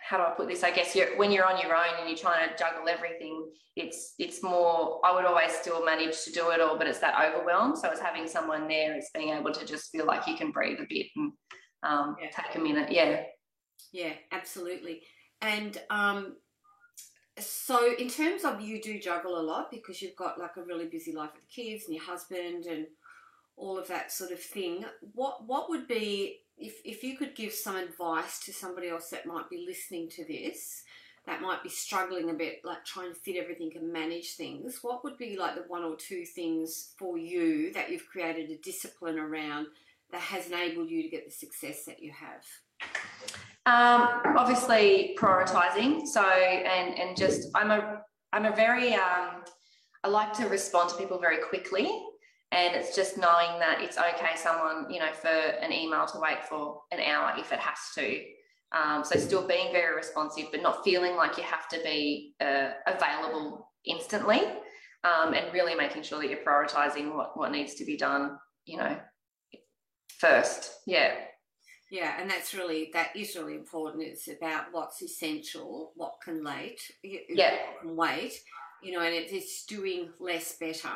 how 0.07 0.17
do 0.17 0.23
I 0.23 0.29
put 0.37 0.47
this? 0.47 0.63
I 0.63 0.69
guess 0.69 0.95
you're, 0.95 1.17
when 1.17 1.31
you're 1.31 1.45
on 1.45 1.59
your 1.59 1.75
own 1.75 1.99
and 1.99 2.07
you're 2.07 2.17
trying 2.17 2.47
to 2.47 2.55
juggle 2.55 2.87
everything, 2.87 3.49
it's 3.75 4.13
it's 4.19 4.41
more. 4.43 5.01
I 5.03 5.13
would 5.13 5.25
always 5.25 5.51
still 5.51 5.83
manage 5.83 6.23
to 6.25 6.31
do 6.31 6.51
it 6.51 6.61
all, 6.61 6.77
but 6.77 6.87
it's 6.87 6.99
that 6.99 7.19
overwhelm. 7.19 7.75
So 7.75 7.89
it's 7.89 7.99
having 7.99 8.27
someone 8.27 8.67
there. 8.67 8.95
It's 8.95 9.09
being 9.13 9.29
able 9.29 9.51
to 9.51 9.65
just 9.65 9.91
feel 9.91 10.05
like 10.05 10.27
you 10.27 10.37
can 10.37 10.51
breathe 10.51 10.79
a 10.79 10.85
bit 10.87 11.07
and 11.15 11.31
um, 11.83 12.15
Yeah. 12.21 12.29
take 12.29 12.55
a 12.55 12.59
minute. 12.59 12.91
Yeah. 12.91 13.23
Yeah, 13.91 14.13
absolutely. 14.31 15.01
And 15.41 15.79
um, 15.89 16.37
so, 17.37 17.93
in 17.95 18.09
terms 18.09 18.43
of 18.43 18.61
you 18.61 18.81
do 18.81 18.99
juggle 18.99 19.39
a 19.39 19.41
lot 19.41 19.71
because 19.71 20.01
you've 20.01 20.15
got 20.15 20.39
like 20.39 20.57
a 20.57 20.63
really 20.63 20.85
busy 20.85 21.11
life 21.11 21.31
with 21.33 21.43
the 21.43 21.63
kids 21.63 21.85
and 21.85 21.95
your 21.95 22.03
husband 22.03 22.65
and 22.65 22.87
all 23.57 23.77
of 23.77 23.87
that 23.87 24.11
sort 24.11 24.31
of 24.31 24.39
thing. 24.39 24.85
What 25.13 25.45
what 25.45 25.69
would 25.69 25.87
be 25.87 26.41
if 26.57 26.75
if 26.85 27.03
you 27.03 27.17
could 27.17 27.35
give 27.35 27.53
some 27.53 27.75
advice 27.75 28.39
to 28.45 28.53
somebody 28.53 28.89
else 28.89 29.09
that 29.09 29.25
might 29.25 29.49
be 29.49 29.65
listening 29.67 30.09
to 30.11 30.25
this? 30.25 30.83
That 31.25 31.41
might 31.41 31.63
be 31.63 31.69
struggling 31.69 32.29
a 32.29 32.33
bit, 32.33 32.61
like 32.63 32.85
trying 32.85 33.11
to 33.11 33.19
fit 33.19 33.35
everything 33.35 33.71
and 33.75 33.91
manage 33.91 34.35
things. 34.35 34.79
What 34.83 35.03
would 35.03 35.17
be 35.17 35.35
like 35.35 35.55
the 35.55 35.63
one 35.63 35.83
or 35.83 35.95
two 35.95 36.23
things 36.23 36.93
for 36.99 37.17
you 37.17 37.73
that 37.73 37.89
you've 37.89 38.07
created 38.07 38.51
a 38.51 38.57
discipline 38.57 39.17
around 39.17 39.65
that 40.11 40.21
has 40.21 40.45
enabled 40.45 40.91
you 40.91 41.01
to 41.01 41.09
get 41.09 41.25
the 41.25 41.31
success 41.31 41.83
that 41.85 41.99
you 41.99 42.11
have? 42.11 42.45
Um, 43.65 44.21
obviously 44.37 45.15
prioritizing. 45.19 46.05
So 46.05 46.21
and 46.23 46.97
and 46.99 47.17
just 47.17 47.49
I'm 47.55 47.71
a 47.71 48.01
I'm 48.31 48.45
a 48.45 48.55
very 48.55 48.93
um, 48.93 49.43
I 50.03 50.07
like 50.07 50.33
to 50.33 50.47
respond 50.47 50.91
to 50.91 50.97
people 50.97 51.19
very 51.19 51.37
quickly. 51.39 51.89
And 52.51 52.75
it's 52.75 52.95
just 52.95 53.17
knowing 53.17 53.59
that 53.59 53.81
it's 53.81 53.97
okay, 53.97 54.35
someone, 54.35 54.89
you 54.89 54.99
know, 54.99 55.11
for 55.11 55.27
an 55.27 55.73
email 55.73 56.05
to 56.05 56.19
wait 56.19 56.45
for 56.47 56.81
an 56.91 56.99
hour 56.99 57.33
if 57.37 57.51
it 57.51 57.59
has 57.59 57.77
to. 57.95 58.21
Um, 58.71 59.03
so 59.03 59.19
still 59.19 59.47
being 59.47 59.73
very 59.73 59.95
responsive, 59.95 60.45
but 60.51 60.61
not 60.61 60.83
feeling 60.83 61.15
like 61.15 61.37
you 61.37 61.43
have 61.43 61.67
to 61.69 61.79
be 61.83 62.33
uh, 62.39 62.69
available 62.87 63.71
instantly. 63.85 64.41
Um, 65.03 65.33
and 65.33 65.53
really 65.53 65.75
making 65.75 66.03
sure 66.03 66.19
that 66.19 66.29
you're 66.29 66.39
prioritizing 66.39 67.15
what, 67.15 67.37
what 67.37 67.51
needs 67.51 67.75
to 67.75 67.85
be 67.85 67.97
done, 67.97 68.37
you 68.65 68.77
know, 68.77 68.97
first. 70.19 70.71
Yeah. 70.87 71.13
Yeah, 71.91 72.19
and 72.19 72.29
that's 72.29 72.53
really 72.53 72.89
that 72.93 73.15
is 73.15 73.35
really 73.35 73.55
important. 73.55 74.03
It's 74.03 74.27
about 74.27 74.65
what's 74.71 75.01
essential, 75.01 75.91
what 75.95 76.15
can 76.23 76.43
wait, 76.43 76.79
Yeah. 77.03 77.57
can 77.81 77.95
wait, 77.95 78.33
you 78.81 78.91
know, 78.91 79.01
and 79.01 79.13
it's 79.13 79.65
doing 79.65 80.09
less 80.19 80.57
better. 80.57 80.91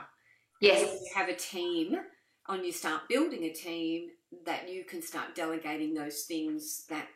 Yes. 0.62 0.82
You 0.82 1.12
have 1.16 1.30
a 1.30 1.36
team, 1.36 1.98
and 2.48 2.66
you 2.66 2.72
start 2.72 3.08
building 3.08 3.44
a 3.44 3.54
team, 3.54 4.10
that 4.46 4.70
you 4.70 4.84
can 4.84 5.02
start 5.02 5.36
delegating 5.36 5.94
those 5.94 6.24
things 6.24 6.86
that, 6.90 7.08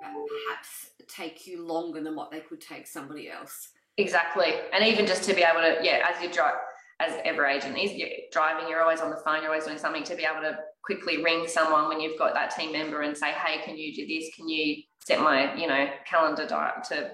that 0.00 0.12
perhaps 0.12 0.90
take 1.08 1.46
you 1.46 1.64
longer 1.66 2.02
than 2.02 2.16
what 2.16 2.30
they 2.30 2.40
could 2.40 2.60
take 2.60 2.86
somebody 2.86 3.30
else. 3.30 3.70
Exactly. 3.96 4.54
And 4.72 4.84
even 4.84 5.06
just 5.06 5.24
to 5.24 5.34
be 5.34 5.42
able 5.42 5.60
to, 5.60 5.78
yeah, 5.82 6.08
as 6.12 6.22
you 6.22 6.30
drive, 6.30 6.54
as 7.00 7.20
ever 7.24 7.44
agent 7.46 7.76
is, 7.78 7.92
you're 7.92 8.08
driving, 8.32 8.68
you're 8.68 8.80
always 8.82 9.00
on 9.00 9.10
the 9.10 9.16
phone, 9.24 9.42
you're 9.42 9.50
always 9.50 9.64
doing 9.64 9.78
something 9.78 10.04
to 10.04 10.16
be 10.16 10.24
able 10.24 10.42
to 10.42 10.58
quickly 10.84 11.22
ring 11.22 11.46
someone 11.46 11.88
when 11.88 12.00
you've 12.00 12.18
got 12.18 12.34
that 12.34 12.54
team 12.54 12.72
member 12.72 13.02
and 13.02 13.16
say, 13.16 13.32
hey, 13.32 13.62
can 13.64 13.76
you 13.76 13.94
do 13.94 14.06
this? 14.06 14.30
Can 14.34 14.48
you 14.48 14.82
set 15.04 15.20
my, 15.20 15.54
you 15.54 15.66
know, 15.66 15.86
calendar 16.06 16.46
di- 16.46 16.82
to 16.88 17.10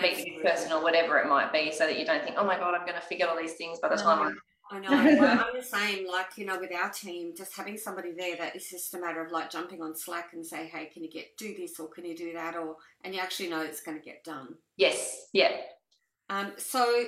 meet 0.00 0.16
this 0.16 0.42
person 0.42 0.72
or 0.72 0.82
whatever 0.82 1.18
it 1.18 1.28
might 1.28 1.52
be 1.52 1.70
so 1.70 1.86
that 1.86 1.98
you 1.98 2.06
don't 2.06 2.24
think, 2.24 2.36
oh 2.38 2.44
my 2.44 2.58
God, 2.58 2.74
I'm 2.74 2.86
going 2.86 3.00
to 3.00 3.06
forget 3.06 3.28
all 3.28 3.36
these 3.36 3.54
things 3.54 3.78
by 3.80 3.88
the 3.88 3.96
time 3.96 4.20
I'm. 4.20 4.40
I 4.70 4.78
know. 4.78 5.20
Well, 5.20 5.44
I'm 5.46 5.54
the 5.54 5.62
same. 5.62 6.08
Like 6.08 6.38
you 6.38 6.46
know, 6.46 6.58
with 6.58 6.72
our 6.72 6.88
team, 6.88 7.34
just 7.36 7.54
having 7.54 7.76
somebody 7.76 8.12
there 8.16 8.36
that 8.36 8.56
is 8.56 8.70
just 8.70 8.94
a 8.94 8.98
matter 8.98 9.22
of 9.22 9.30
like 9.30 9.50
jumping 9.50 9.82
on 9.82 9.94
Slack 9.94 10.30
and 10.32 10.46
say, 10.46 10.66
"Hey, 10.66 10.86
can 10.86 11.04
you 11.04 11.10
get 11.10 11.36
do 11.36 11.54
this 11.54 11.78
or 11.78 11.88
can 11.88 12.06
you 12.06 12.16
do 12.16 12.32
that?" 12.32 12.56
Or 12.56 12.76
and 13.04 13.14
you 13.14 13.20
actually 13.20 13.50
know 13.50 13.60
it's 13.60 13.82
going 13.82 13.98
to 13.98 14.02
get 14.02 14.24
done. 14.24 14.54
Yes. 14.78 15.26
Yeah. 15.34 15.50
Um. 16.30 16.52
So 16.56 17.04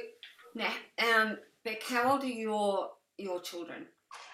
now, 0.54 0.74
um, 0.98 1.38
Beck, 1.64 1.82
how 1.84 2.12
old 2.12 2.24
are 2.24 2.26
your 2.26 2.90
your 3.16 3.40
children? 3.40 3.86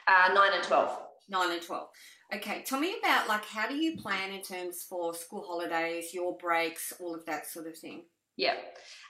Uh, 0.09 0.33
nine 0.35 0.51
and 0.55 0.65
12. 0.65 0.99
Nine 1.31 1.53
and 1.53 1.63
twelve. 1.63 1.89
Okay, 2.35 2.63
tell 2.67 2.81
me 2.81 2.97
about 2.99 3.29
like 3.29 3.45
how 3.45 3.69
do 3.69 3.77
you 3.77 3.97
plan 3.97 4.33
in 4.33 4.43
terms 4.43 4.85
for 4.89 5.15
school 5.15 5.45
holidays, 5.47 6.13
your 6.13 6.37
breaks, 6.37 6.93
all 7.01 7.15
of 7.15 7.25
that 7.27 7.47
sort 7.47 7.67
of 7.69 7.79
thing. 7.79 8.03
Yeah. 8.37 8.55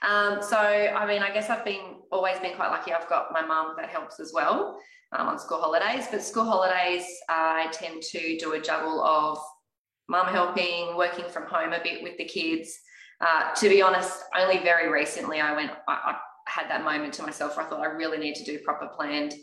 Um, 0.07 0.41
so, 0.41 0.57
I 0.57 1.05
mean, 1.05 1.23
I 1.23 1.33
guess 1.33 1.49
I've 1.49 1.65
been 1.65 2.01
always 2.11 2.37
been 2.39 2.55
quite 2.55 2.69
lucky. 2.69 2.93
I've 2.93 3.07
got 3.09 3.31
my 3.31 3.45
mum 3.45 3.75
that 3.77 3.89
helps 3.89 4.19
as 4.19 4.31
well 4.33 4.79
um, 5.13 5.27
on 5.27 5.39
school 5.39 5.59
holidays. 5.59 6.07
But 6.11 6.21
school 6.21 6.43
holidays, 6.43 7.05
I 7.29 7.69
tend 7.71 8.01
to 8.01 8.37
do 8.37 8.53
a 8.53 8.61
juggle 8.61 9.01
of 9.01 9.39
mum 10.09 10.27
helping, 10.27 10.97
working 10.97 11.25
from 11.29 11.45
home 11.47 11.73
a 11.73 11.81
bit 11.81 12.03
with 12.03 12.17
the 12.17 12.25
kids. 12.25 12.77
Uh, 13.21 13.53
to 13.53 13.69
be 13.69 13.81
honest, 13.81 14.19
only 14.37 14.57
very 14.59 14.91
recently 14.91 15.39
I 15.39 15.55
went, 15.55 15.71
I, 15.87 15.93
I 15.93 16.15
had 16.47 16.69
that 16.69 16.83
moment 16.83 17.13
to 17.13 17.23
myself 17.23 17.55
where 17.55 17.65
I 17.65 17.69
thought 17.69 17.81
I 17.81 17.85
really 17.85 18.17
need 18.17 18.35
to 18.35 18.43
do 18.43 18.59
proper 18.59 18.87
planned 18.87 19.33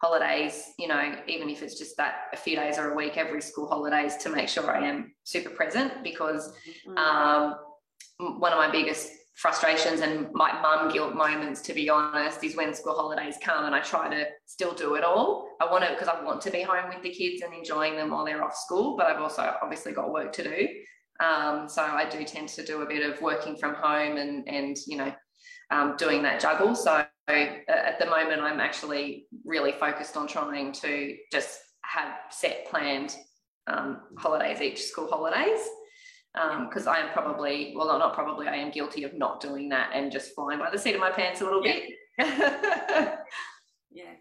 holidays, 0.00 0.72
you 0.78 0.88
know, 0.88 1.16
even 1.26 1.48
if 1.48 1.62
it's 1.62 1.78
just 1.78 1.96
that 1.96 2.14
a 2.32 2.36
few 2.36 2.54
days 2.56 2.78
or 2.78 2.92
a 2.92 2.94
week 2.94 3.16
every 3.16 3.42
school 3.42 3.66
holidays 3.68 4.16
to 4.18 4.28
make 4.28 4.48
sure 4.48 4.70
I 4.70 4.86
am 4.86 5.14
super 5.24 5.50
present 5.50 6.04
because 6.04 6.52
Mm. 6.86 6.96
um, 6.96 7.56
one 8.40 8.52
of 8.52 8.58
my 8.58 8.70
biggest 8.70 9.10
frustrations 9.36 10.00
and 10.00 10.28
my 10.32 10.52
mum 10.60 10.92
guilt 10.92 11.14
moments, 11.14 11.60
to 11.62 11.72
be 11.72 11.88
honest, 11.88 12.42
is 12.42 12.56
when 12.56 12.74
school 12.74 12.94
holidays 12.94 13.36
come 13.42 13.66
and 13.66 13.74
I 13.74 13.80
try 13.80 14.08
to 14.08 14.26
still 14.46 14.74
do 14.74 14.94
it 14.96 15.04
all. 15.04 15.48
I 15.60 15.70
want 15.70 15.84
to 15.84 15.90
because 15.90 16.08
I 16.08 16.22
want 16.24 16.40
to 16.42 16.50
be 16.50 16.62
home 16.62 16.88
with 16.92 17.02
the 17.02 17.10
kids 17.10 17.42
and 17.42 17.54
enjoying 17.54 17.94
them 17.96 18.10
while 18.10 18.24
they're 18.24 18.42
off 18.42 18.56
school, 18.56 18.96
but 18.96 19.06
I've 19.06 19.20
also 19.20 19.54
obviously 19.62 19.92
got 19.92 20.12
work 20.12 20.32
to 20.32 20.42
do. 20.42 20.68
Um, 21.24 21.68
so 21.68 21.82
I 21.82 22.08
do 22.08 22.24
tend 22.24 22.48
to 22.50 22.64
do 22.64 22.82
a 22.82 22.86
bit 22.86 23.08
of 23.08 23.20
working 23.20 23.56
from 23.56 23.74
home 23.74 24.16
and 24.16 24.48
and 24.48 24.76
you 24.86 24.96
know 24.96 25.12
um, 25.70 25.96
doing 25.96 26.22
that 26.22 26.40
juggle. 26.40 26.74
So 26.74 26.92
uh, 26.92 27.32
at 27.68 27.98
the 27.98 28.06
moment, 28.06 28.40
I'm 28.40 28.60
actually 28.60 29.26
really 29.44 29.72
focused 29.72 30.16
on 30.16 30.26
trying 30.26 30.72
to 30.72 31.16
just 31.32 31.58
have 31.82 32.14
set 32.30 32.66
planned 32.70 33.16
um, 33.66 34.00
holidays 34.16 34.60
each 34.60 34.82
school 34.84 35.08
holidays 35.08 35.60
because 36.68 36.86
I 36.86 36.98
am 36.98 37.10
probably, 37.12 37.74
well, 37.76 37.98
not 37.98 38.14
probably, 38.14 38.46
I 38.46 38.56
am 38.56 38.70
guilty 38.70 39.02
of 39.04 39.12
not 39.14 39.40
doing 39.40 39.68
that 39.70 39.90
and 39.92 40.12
just 40.12 40.34
flying 40.34 40.58
by 40.58 40.70
the 40.70 40.78
seat 40.78 40.94
of 40.94 41.00
my 41.00 41.10
pants 41.10 41.40
a 41.40 41.44
little 41.44 41.66
Yeah. 41.66 41.78
bit. 42.18 43.18
Yeah. 43.90 44.12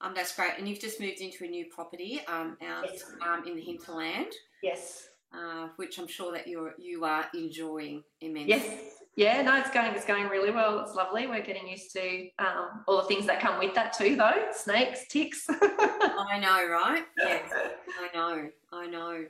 Um, 0.00 0.12
that's 0.14 0.34
great. 0.36 0.52
And 0.58 0.68
you've 0.68 0.80
just 0.80 1.00
moved 1.00 1.20
into 1.20 1.44
a 1.44 1.48
new 1.48 1.66
property 1.74 2.20
um, 2.28 2.56
out 2.64 2.84
Yes. 2.92 3.02
um, 3.26 3.44
in 3.46 3.56
the 3.56 3.62
hinterland, 3.62 4.32
yes. 4.62 5.08
uh, 5.32 5.68
which 5.76 5.98
I'm 5.98 6.06
sure 6.06 6.30
that 6.32 6.46
you're 6.46 6.74
you 6.78 7.04
are 7.04 7.26
enjoying 7.34 8.04
immensely. 8.20 8.56
Yes. 8.56 8.94
Yeah, 9.18 9.42
no, 9.42 9.56
it's 9.56 9.70
going, 9.70 9.92
it's 9.96 10.04
going 10.04 10.28
really 10.28 10.52
well. 10.52 10.78
It's 10.78 10.94
lovely. 10.94 11.26
We're 11.26 11.42
getting 11.42 11.66
used 11.66 11.92
to 11.94 12.28
um, 12.38 12.84
all 12.86 12.98
the 12.98 13.08
things 13.08 13.26
that 13.26 13.40
come 13.40 13.58
with 13.58 13.74
that 13.74 13.92
too, 13.92 14.14
though. 14.14 14.46
Snakes, 14.52 15.08
ticks. 15.08 15.44
I 15.50 16.38
know, 16.40 16.70
right? 16.70 17.02
Yes, 17.18 17.50
I 18.00 18.16
know, 18.16 18.48
I 18.72 18.86
know. 18.86 19.24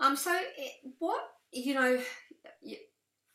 Um, 0.00 0.16
so 0.16 0.32
eh, 0.34 0.88
what 1.00 1.20
you 1.52 1.74
know, 1.74 2.00
you, 2.62 2.76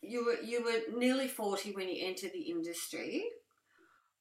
you 0.01 0.25
were 0.25 0.41
you 0.43 0.63
were 0.63 0.97
nearly 0.97 1.27
forty 1.27 1.71
when 1.71 1.87
you 1.87 2.03
entered 2.03 2.31
the 2.33 2.49
industry. 2.49 3.25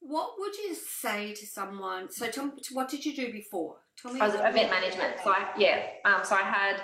What 0.00 0.33
would 0.38 0.55
you 0.55 0.75
say 0.75 1.33
to 1.33 1.47
someone? 1.47 2.12
So, 2.12 2.28
tell 2.31 2.45
me, 2.45 2.52
what 2.73 2.90
did 2.90 3.07
you 3.07 3.17
do 3.17 3.33
before? 3.33 3.76
Tell 4.00 4.12
me. 4.12 4.21
I 4.21 4.26
was 4.26 4.35
event 4.35 4.71
management. 4.71 5.14
So 5.25 5.31
I, 5.31 5.49
yeah, 5.57 5.81
um, 6.05 6.21
so 6.25 6.37
I 6.37 6.43
had 6.43 6.76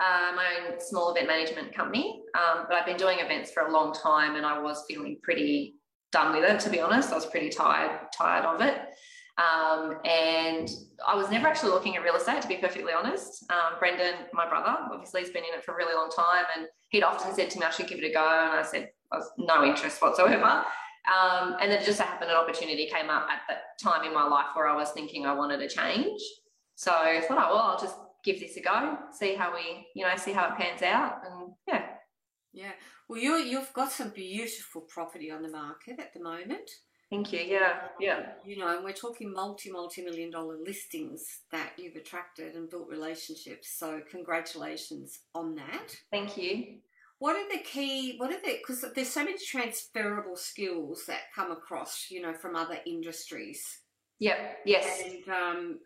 uh, 0.00 0.32
my 0.34 0.70
own 0.70 0.80
small 0.80 1.12
event 1.12 1.28
management 1.28 1.74
company, 1.74 2.22
um, 2.34 2.66
but 2.68 2.76
I've 2.76 2.86
been 2.86 2.96
doing 2.96 3.18
events 3.20 3.50
for 3.52 3.64
a 3.64 3.72
long 3.72 3.94
time, 3.94 4.36
and 4.36 4.44
I 4.44 4.60
was 4.60 4.84
feeling 4.88 5.18
pretty 5.22 5.74
done 6.10 6.34
with 6.34 6.48
it. 6.48 6.60
To 6.60 6.70
be 6.70 6.80
honest, 6.80 7.12
I 7.12 7.14
was 7.14 7.26
pretty 7.26 7.48
tired 7.48 8.08
tired 8.16 8.44
of 8.44 8.60
it. 8.60 8.80
Um, 9.38 9.96
and 10.04 10.68
I 11.08 11.14
was 11.14 11.30
never 11.30 11.48
actually 11.48 11.70
looking 11.70 11.96
at 11.96 12.02
real 12.02 12.16
estate, 12.16 12.42
to 12.42 12.48
be 12.48 12.56
perfectly 12.56 12.92
honest. 12.92 13.44
Um, 13.50 13.78
Brendan, 13.78 14.14
my 14.34 14.46
brother, 14.46 14.76
obviously, 14.92 15.22
has 15.22 15.30
been 15.30 15.44
in 15.44 15.58
it 15.58 15.64
for 15.64 15.72
a 15.72 15.76
really 15.76 15.94
long 15.94 16.10
time, 16.10 16.44
and 16.56 16.66
he'd 16.90 17.02
often 17.02 17.34
said 17.34 17.50
to 17.50 17.58
me, 17.58 17.64
I 17.64 17.70
should 17.70 17.88
give 17.88 17.98
it 17.98 18.10
a 18.10 18.12
go. 18.12 18.20
And 18.20 18.58
I 18.58 18.62
said, 18.62 18.90
I 19.10 19.16
was 19.16 19.30
no 19.38 19.64
interest 19.64 20.02
whatsoever. 20.02 20.64
Um, 21.08 21.56
and 21.60 21.70
then 21.70 21.82
it 21.82 21.84
just 21.84 21.98
so 21.98 22.04
happened 22.04 22.30
an 22.30 22.36
opportunity 22.36 22.86
came 22.86 23.10
up 23.10 23.26
at 23.28 23.40
that 23.48 23.62
time 23.82 24.04
in 24.04 24.14
my 24.14 24.24
life 24.24 24.46
where 24.54 24.68
I 24.68 24.76
was 24.76 24.90
thinking 24.90 25.26
I 25.26 25.34
wanted 25.34 25.60
a 25.60 25.68
change. 25.68 26.20
So 26.76 26.92
I 26.92 27.20
thought, 27.22 27.38
oh, 27.38 27.54
well, 27.54 27.64
I'll 27.64 27.80
just 27.80 27.96
give 28.24 28.40
this 28.40 28.56
a 28.56 28.60
go, 28.60 28.98
see 29.12 29.34
how 29.34 29.54
we, 29.54 29.86
you 29.94 30.04
know, 30.06 30.16
see 30.16 30.32
how 30.32 30.48
it 30.48 30.56
pans 30.58 30.82
out. 30.82 31.20
And 31.28 31.52
yeah, 31.66 31.84
Yeah. 32.52 32.72
Well, 33.08 33.20
you 33.20 33.36
you've 33.36 33.72
got 33.72 33.92
some 33.92 34.10
beautiful 34.10 34.82
property 34.82 35.30
on 35.30 35.42
the 35.42 35.48
market 35.50 35.98
at 35.98 36.12
the 36.14 36.20
moment. 36.22 36.70
thank 37.10 37.32
you. 37.32 37.40
Yeah, 37.40 37.74
yeah. 38.00 38.20
You 38.44 38.56
know, 38.58 38.74
and 38.74 38.84
we're 38.84 38.92
talking 38.92 39.32
multi 39.32 39.70
multi 39.70 40.02
million 40.02 40.30
dollar 40.30 40.56
listings 40.64 41.22
that 41.50 41.72
you've 41.76 41.96
attracted 41.96 42.54
and 42.54 42.70
built 42.70 42.88
relationships. 42.88 43.68
So 43.78 44.00
congratulations 44.10 45.20
on 45.34 45.54
that. 45.56 45.96
Thank 46.10 46.36
you. 46.36 46.78
What 47.18 47.36
are 47.36 47.48
the 47.52 47.62
key? 47.62 48.14
What 48.16 48.30
are 48.32 48.40
the? 48.40 48.56
Because 48.58 48.84
there's 48.94 49.08
so 49.10 49.24
many 49.24 49.38
transferable 49.38 50.36
skills 50.36 51.04
that 51.06 51.32
come 51.34 51.52
across, 51.52 52.08
you 52.10 52.20
know, 52.22 52.34
from 52.34 52.56
other 52.56 52.78
industries. 52.86 53.80
Yep, 54.18 54.38
yes. 54.66 55.02
And 55.04 55.28
um, 55.28 55.78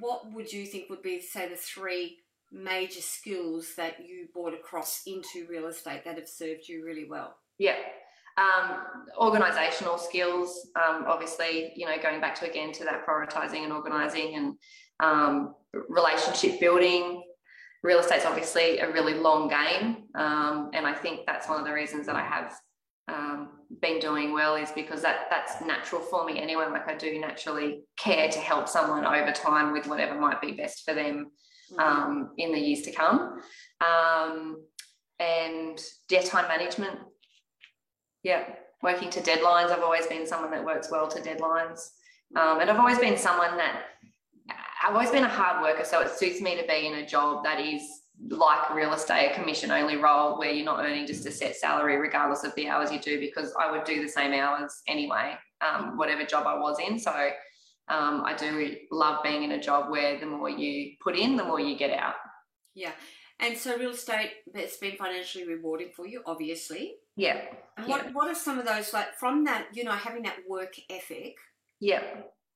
what 0.00 0.32
would 0.32 0.52
you 0.52 0.66
think 0.66 0.90
would 0.90 1.02
be, 1.02 1.20
say, 1.20 1.48
the 1.48 1.56
three 1.56 2.18
major 2.52 3.00
skills 3.00 3.74
that 3.76 4.06
you 4.06 4.28
brought 4.32 4.54
across 4.54 5.02
into 5.06 5.46
real 5.48 5.66
estate 5.66 6.04
that 6.04 6.16
have 6.16 6.28
served 6.28 6.68
you 6.68 6.84
really 6.84 7.06
well? 7.08 7.36
Yeah. 7.58 7.76
Um, 8.36 8.78
organizational 9.18 9.96
skills, 9.96 10.68
um, 10.76 11.04
obviously, 11.06 11.72
you 11.76 11.86
know, 11.86 11.94
going 12.02 12.20
back 12.20 12.34
to 12.40 12.50
again 12.50 12.72
to 12.72 12.84
that 12.84 13.06
prioritizing 13.06 13.62
and 13.62 13.72
organizing 13.72 14.34
and 14.34 14.54
um, 15.00 15.54
relationship 15.88 16.58
building. 16.58 17.22
Real 17.82 17.98
estate's 17.98 18.24
obviously 18.24 18.78
a 18.78 18.90
really 18.90 19.14
long 19.14 19.48
game. 19.48 20.04
Um, 20.14 20.70
and 20.72 20.86
I 20.86 20.94
think 20.94 21.20
that's 21.26 21.48
one 21.48 21.60
of 21.60 21.66
the 21.66 21.72
reasons 21.72 22.06
that 22.06 22.16
I 22.16 22.24
have 22.24 22.52
been 23.80 23.98
doing 23.98 24.32
well 24.32 24.54
is 24.56 24.70
because 24.72 25.02
that 25.02 25.26
that's 25.30 25.60
natural 25.64 26.00
for 26.00 26.24
me 26.24 26.40
anyway. 26.40 26.66
Like 26.70 26.88
I 26.88 26.94
do 26.94 27.18
naturally 27.20 27.82
care 27.96 28.28
to 28.28 28.38
help 28.38 28.68
someone 28.68 29.04
over 29.04 29.32
time 29.32 29.72
with 29.72 29.86
whatever 29.86 30.18
might 30.18 30.40
be 30.40 30.52
best 30.52 30.84
for 30.84 30.94
them 30.94 31.30
um, 31.78 32.30
in 32.38 32.52
the 32.52 32.58
years 32.58 32.82
to 32.82 32.92
come. 32.92 33.40
Um, 33.80 34.62
and 35.18 35.80
yeah, 36.10 36.22
time 36.22 36.48
management. 36.48 36.98
Yeah, 38.22 38.44
working 38.82 39.10
to 39.10 39.20
deadlines. 39.20 39.70
I've 39.70 39.82
always 39.82 40.06
been 40.06 40.26
someone 40.26 40.50
that 40.52 40.64
works 40.64 40.90
well 40.90 41.08
to 41.08 41.20
deadlines. 41.20 41.80
Um, 42.36 42.60
and 42.60 42.70
I've 42.70 42.78
always 42.78 42.98
been 42.98 43.16
someone 43.16 43.56
that 43.56 43.82
I've 44.82 44.94
always 44.94 45.10
been 45.10 45.24
a 45.24 45.28
hard 45.28 45.62
worker. 45.62 45.84
So 45.84 46.00
it 46.00 46.10
suits 46.10 46.40
me 46.40 46.56
to 46.60 46.66
be 46.66 46.86
in 46.86 46.94
a 46.94 47.06
job 47.06 47.44
that 47.44 47.60
is 47.60 47.82
like 48.28 48.74
real 48.74 48.92
estate, 48.92 49.32
a 49.32 49.34
commission 49.34 49.70
only 49.70 49.96
role 49.96 50.38
where 50.38 50.50
you're 50.50 50.64
not 50.64 50.80
earning 50.80 51.06
just 51.06 51.26
a 51.26 51.30
set 51.30 51.56
salary 51.56 51.96
regardless 51.96 52.44
of 52.44 52.54
the 52.54 52.68
hours 52.68 52.92
you 52.92 53.00
do, 53.00 53.18
because 53.20 53.52
I 53.60 53.70
would 53.70 53.84
do 53.84 54.02
the 54.02 54.08
same 54.08 54.32
hours 54.32 54.82
anyway, 54.88 55.34
um, 55.60 55.96
whatever 55.96 56.24
job 56.24 56.46
I 56.46 56.54
was 56.58 56.78
in. 56.78 56.98
So 56.98 57.10
um, 57.88 58.22
I 58.24 58.34
do 58.36 58.76
love 58.90 59.22
being 59.22 59.42
in 59.42 59.52
a 59.52 59.60
job 59.60 59.90
where 59.90 60.18
the 60.18 60.26
more 60.26 60.48
you 60.48 60.92
put 61.02 61.16
in, 61.16 61.36
the 61.36 61.44
more 61.44 61.60
you 61.60 61.76
get 61.76 61.90
out. 61.90 62.14
Yeah. 62.74 62.92
And 63.40 63.58
so 63.58 63.76
real 63.76 63.90
estate 63.90 64.30
it's 64.54 64.76
been 64.76 64.96
financially 64.96 65.46
rewarding 65.46 65.90
for 65.94 66.06
you, 66.06 66.22
obviously. 66.24 66.94
Yeah. 67.16 67.42
And 67.76 67.86
what 67.88 68.14
what 68.14 68.28
are 68.28 68.34
some 68.34 68.58
of 68.58 68.64
those 68.64 68.92
like 68.92 69.14
from 69.18 69.44
that, 69.44 69.66
you 69.74 69.84
know, 69.84 69.92
having 69.92 70.22
that 70.22 70.38
work 70.48 70.74
ethic, 70.88 71.34
Yeah. 71.80 72.02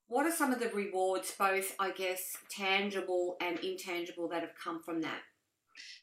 what 0.06 0.24
are 0.24 0.32
some 0.32 0.52
of 0.52 0.60
the 0.60 0.70
rewards, 0.70 1.34
both 1.38 1.74
I 1.78 1.90
guess 1.90 2.20
tangible 2.50 3.36
and 3.40 3.58
intangible 3.58 4.28
that 4.28 4.40
have 4.42 4.54
come 4.62 4.82
from 4.82 5.00
that? 5.02 5.20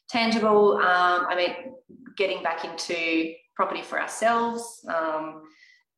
Tangible. 0.08 0.76
Um, 0.76 1.26
I 1.28 1.34
mean, 1.36 1.74
getting 2.16 2.42
back 2.42 2.64
into 2.64 3.32
property 3.54 3.82
for 3.82 4.00
ourselves, 4.00 4.84
um, 4.88 5.42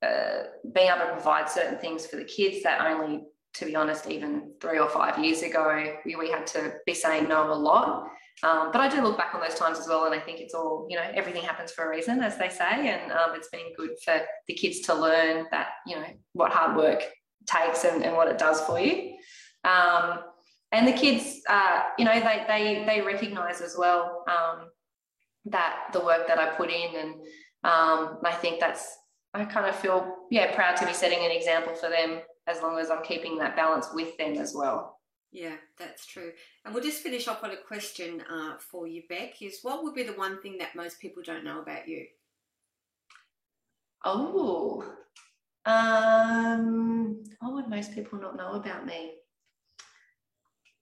uh, 0.02 0.44
being 0.72 0.88
able 0.88 1.06
to 1.06 1.12
provide 1.12 1.48
certain 1.48 1.78
things 1.78 2.06
for 2.06 2.16
the 2.16 2.24
kids 2.24 2.62
that 2.62 2.80
only, 2.80 3.24
to 3.54 3.64
be 3.64 3.74
honest, 3.74 4.08
even 4.08 4.52
three 4.60 4.78
or 4.78 4.88
five 4.88 5.18
years 5.18 5.42
ago, 5.42 5.94
we, 6.04 6.16
we 6.16 6.30
had 6.30 6.46
to 6.46 6.74
be 6.86 6.94
saying 6.94 7.28
no 7.28 7.52
a 7.52 7.54
lot. 7.54 8.08
Um, 8.44 8.70
but 8.70 8.80
I 8.80 8.88
do 8.88 9.02
look 9.02 9.18
back 9.18 9.34
on 9.34 9.40
those 9.40 9.56
times 9.56 9.80
as 9.80 9.88
well, 9.88 10.04
and 10.04 10.14
I 10.14 10.20
think 10.20 10.38
it's 10.38 10.54
all, 10.54 10.86
you 10.88 10.96
know, 10.96 11.02
everything 11.12 11.42
happens 11.42 11.72
for 11.72 11.86
a 11.86 11.88
reason, 11.88 12.22
as 12.22 12.38
they 12.38 12.48
say, 12.48 12.88
and 12.88 13.10
um, 13.10 13.30
it's 13.34 13.48
been 13.48 13.72
good 13.76 13.90
for 14.04 14.20
the 14.46 14.54
kids 14.54 14.80
to 14.82 14.94
learn 14.94 15.46
that, 15.50 15.70
you 15.86 15.96
know, 15.96 16.04
what 16.34 16.52
hard 16.52 16.76
work 16.76 17.02
takes 17.46 17.84
and, 17.84 18.04
and 18.04 18.14
what 18.14 18.28
it 18.28 18.38
does 18.38 18.60
for 18.60 18.78
you. 18.78 19.16
Um, 19.64 20.20
and 20.72 20.86
the 20.86 20.92
kids, 20.92 21.40
uh, 21.48 21.82
you 21.98 22.04
know, 22.04 22.20
they 22.20 22.44
they 22.46 22.84
they 22.84 23.00
recognise 23.00 23.60
as 23.60 23.76
well 23.78 24.24
um, 24.28 24.68
that 25.46 25.88
the 25.92 26.00
work 26.00 26.26
that 26.26 26.38
I 26.38 26.50
put 26.50 26.70
in, 26.70 26.94
and 26.94 27.14
um, 27.64 28.18
I 28.24 28.36
think 28.40 28.60
that's 28.60 28.96
I 29.34 29.44
kind 29.44 29.66
of 29.66 29.76
feel 29.76 30.14
yeah 30.30 30.54
proud 30.54 30.76
to 30.76 30.86
be 30.86 30.92
setting 30.92 31.24
an 31.24 31.30
example 31.30 31.74
for 31.74 31.88
them 31.88 32.20
as 32.46 32.62
long 32.62 32.78
as 32.78 32.90
I'm 32.90 33.02
keeping 33.02 33.38
that 33.38 33.56
balance 33.56 33.88
with 33.92 34.16
them 34.18 34.34
as 34.34 34.54
well. 34.54 34.98
Yeah, 35.30 35.56
that's 35.78 36.06
true. 36.06 36.32
And 36.64 36.72
we'll 36.72 36.82
just 36.82 37.02
finish 37.02 37.28
off 37.28 37.44
on 37.44 37.50
a 37.50 37.56
question 37.56 38.22
uh, 38.30 38.56
for 38.58 38.86
you, 38.86 39.02
Beck. 39.08 39.42
Is 39.42 39.58
what 39.62 39.82
would 39.82 39.94
be 39.94 40.02
the 40.02 40.14
one 40.14 40.40
thing 40.40 40.56
that 40.58 40.74
most 40.74 41.00
people 41.00 41.22
don't 41.24 41.44
know 41.44 41.60
about 41.60 41.86
you? 41.86 42.06
Oh, 44.04 44.84
um, 45.66 47.22
what 47.40 47.52
would 47.52 47.68
most 47.68 47.94
people 47.94 48.18
not 48.18 48.36
know 48.36 48.52
about 48.52 48.86
me? 48.86 49.12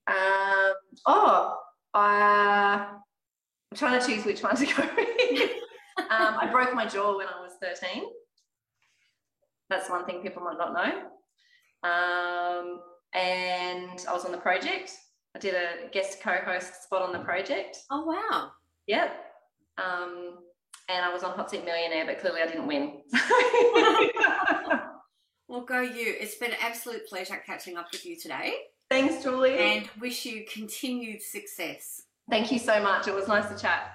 Um, 0.09 0.73
oh, 1.07 1.57
uh, 1.95 1.99
I'm 1.99 3.77
trying 3.77 4.01
to 4.01 4.07
choose 4.07 4.25
which 4.25 4.43
one 4.43 4.57
to 4.57 4.67
go 4.67 4.73
with. 4.97 5.51
um, 5.99 6.37
I 6.41 6.49
broke 6.51 6.75
my 6.75 6.87
jaw 6.87 7.17
when 7.17 7.27
I 7.27 7.41
was 7.41 7.53
13. 7.61 8.05
That's 9.69 9.91
one 9.91 10.05
thing 10.07 10.23
people 10.23 10.43
might 10.43 10.59
not 10.59 10.73
know. 10.73 11.89
Um, 11.89 12.81
and 13.15 14.05
I 14.09 14.13
was 14.13 14.25
on 14.25 14.33
the 14.33 14.39
project. 14.39 14.93
I 15.35 15.39
did 15.39 15.55
a 15.55 15.89
guest 15.93 16.21
co-host 16.21 16.85
spot 16.85 17.03
on 17.03 17.13
the 17.13 17.19
project. 17.19 17.79
Oh 17.91 18.05
wow. 18.05 18.53
Yep. 18.87 19.13
Um, 19.79 20.39
and 20.89 21.05
I 21.05 21.13
was 21.13 21.25
on 21.25 21.37
Hot 21.37 21.51
Seat 21.51 21.65
Millionaire, 21.65 22.07
but 22.07 22.21
clearly 22.21 22.43
I 22.43 22.47
didn't 22.47 22.67
win. 22.67 23.03
Well, 25.49 25.65
go 25.65 25.81
you. 25.81 26.15
It's 26.21 26.37
been 26.37 26.51
an 26.51 26.59
absolute 26.61 27.07
pleasure 27.09 27.41
catching 27.47 27.77
up 27.77 27.87
with 27.93 28.05
you 28.05 28.17
today 28.21 28.53
Thanks, 28.89 29.23
Julie. 29.23 29.59
and 29.59 29.89
wish 30.01 30.25
you 30.25 30.45
continued 30.45 31.23
success. 31.23 32.03
Thank 32.31 32.53
you 32.53 32.59
so 32.59 32.83
much. 32.83 33.09
It 33.09 33.15
was 33.15 33.29
nice 33.29 33.49
to 33.49 33.59
chat. 33.61 33.93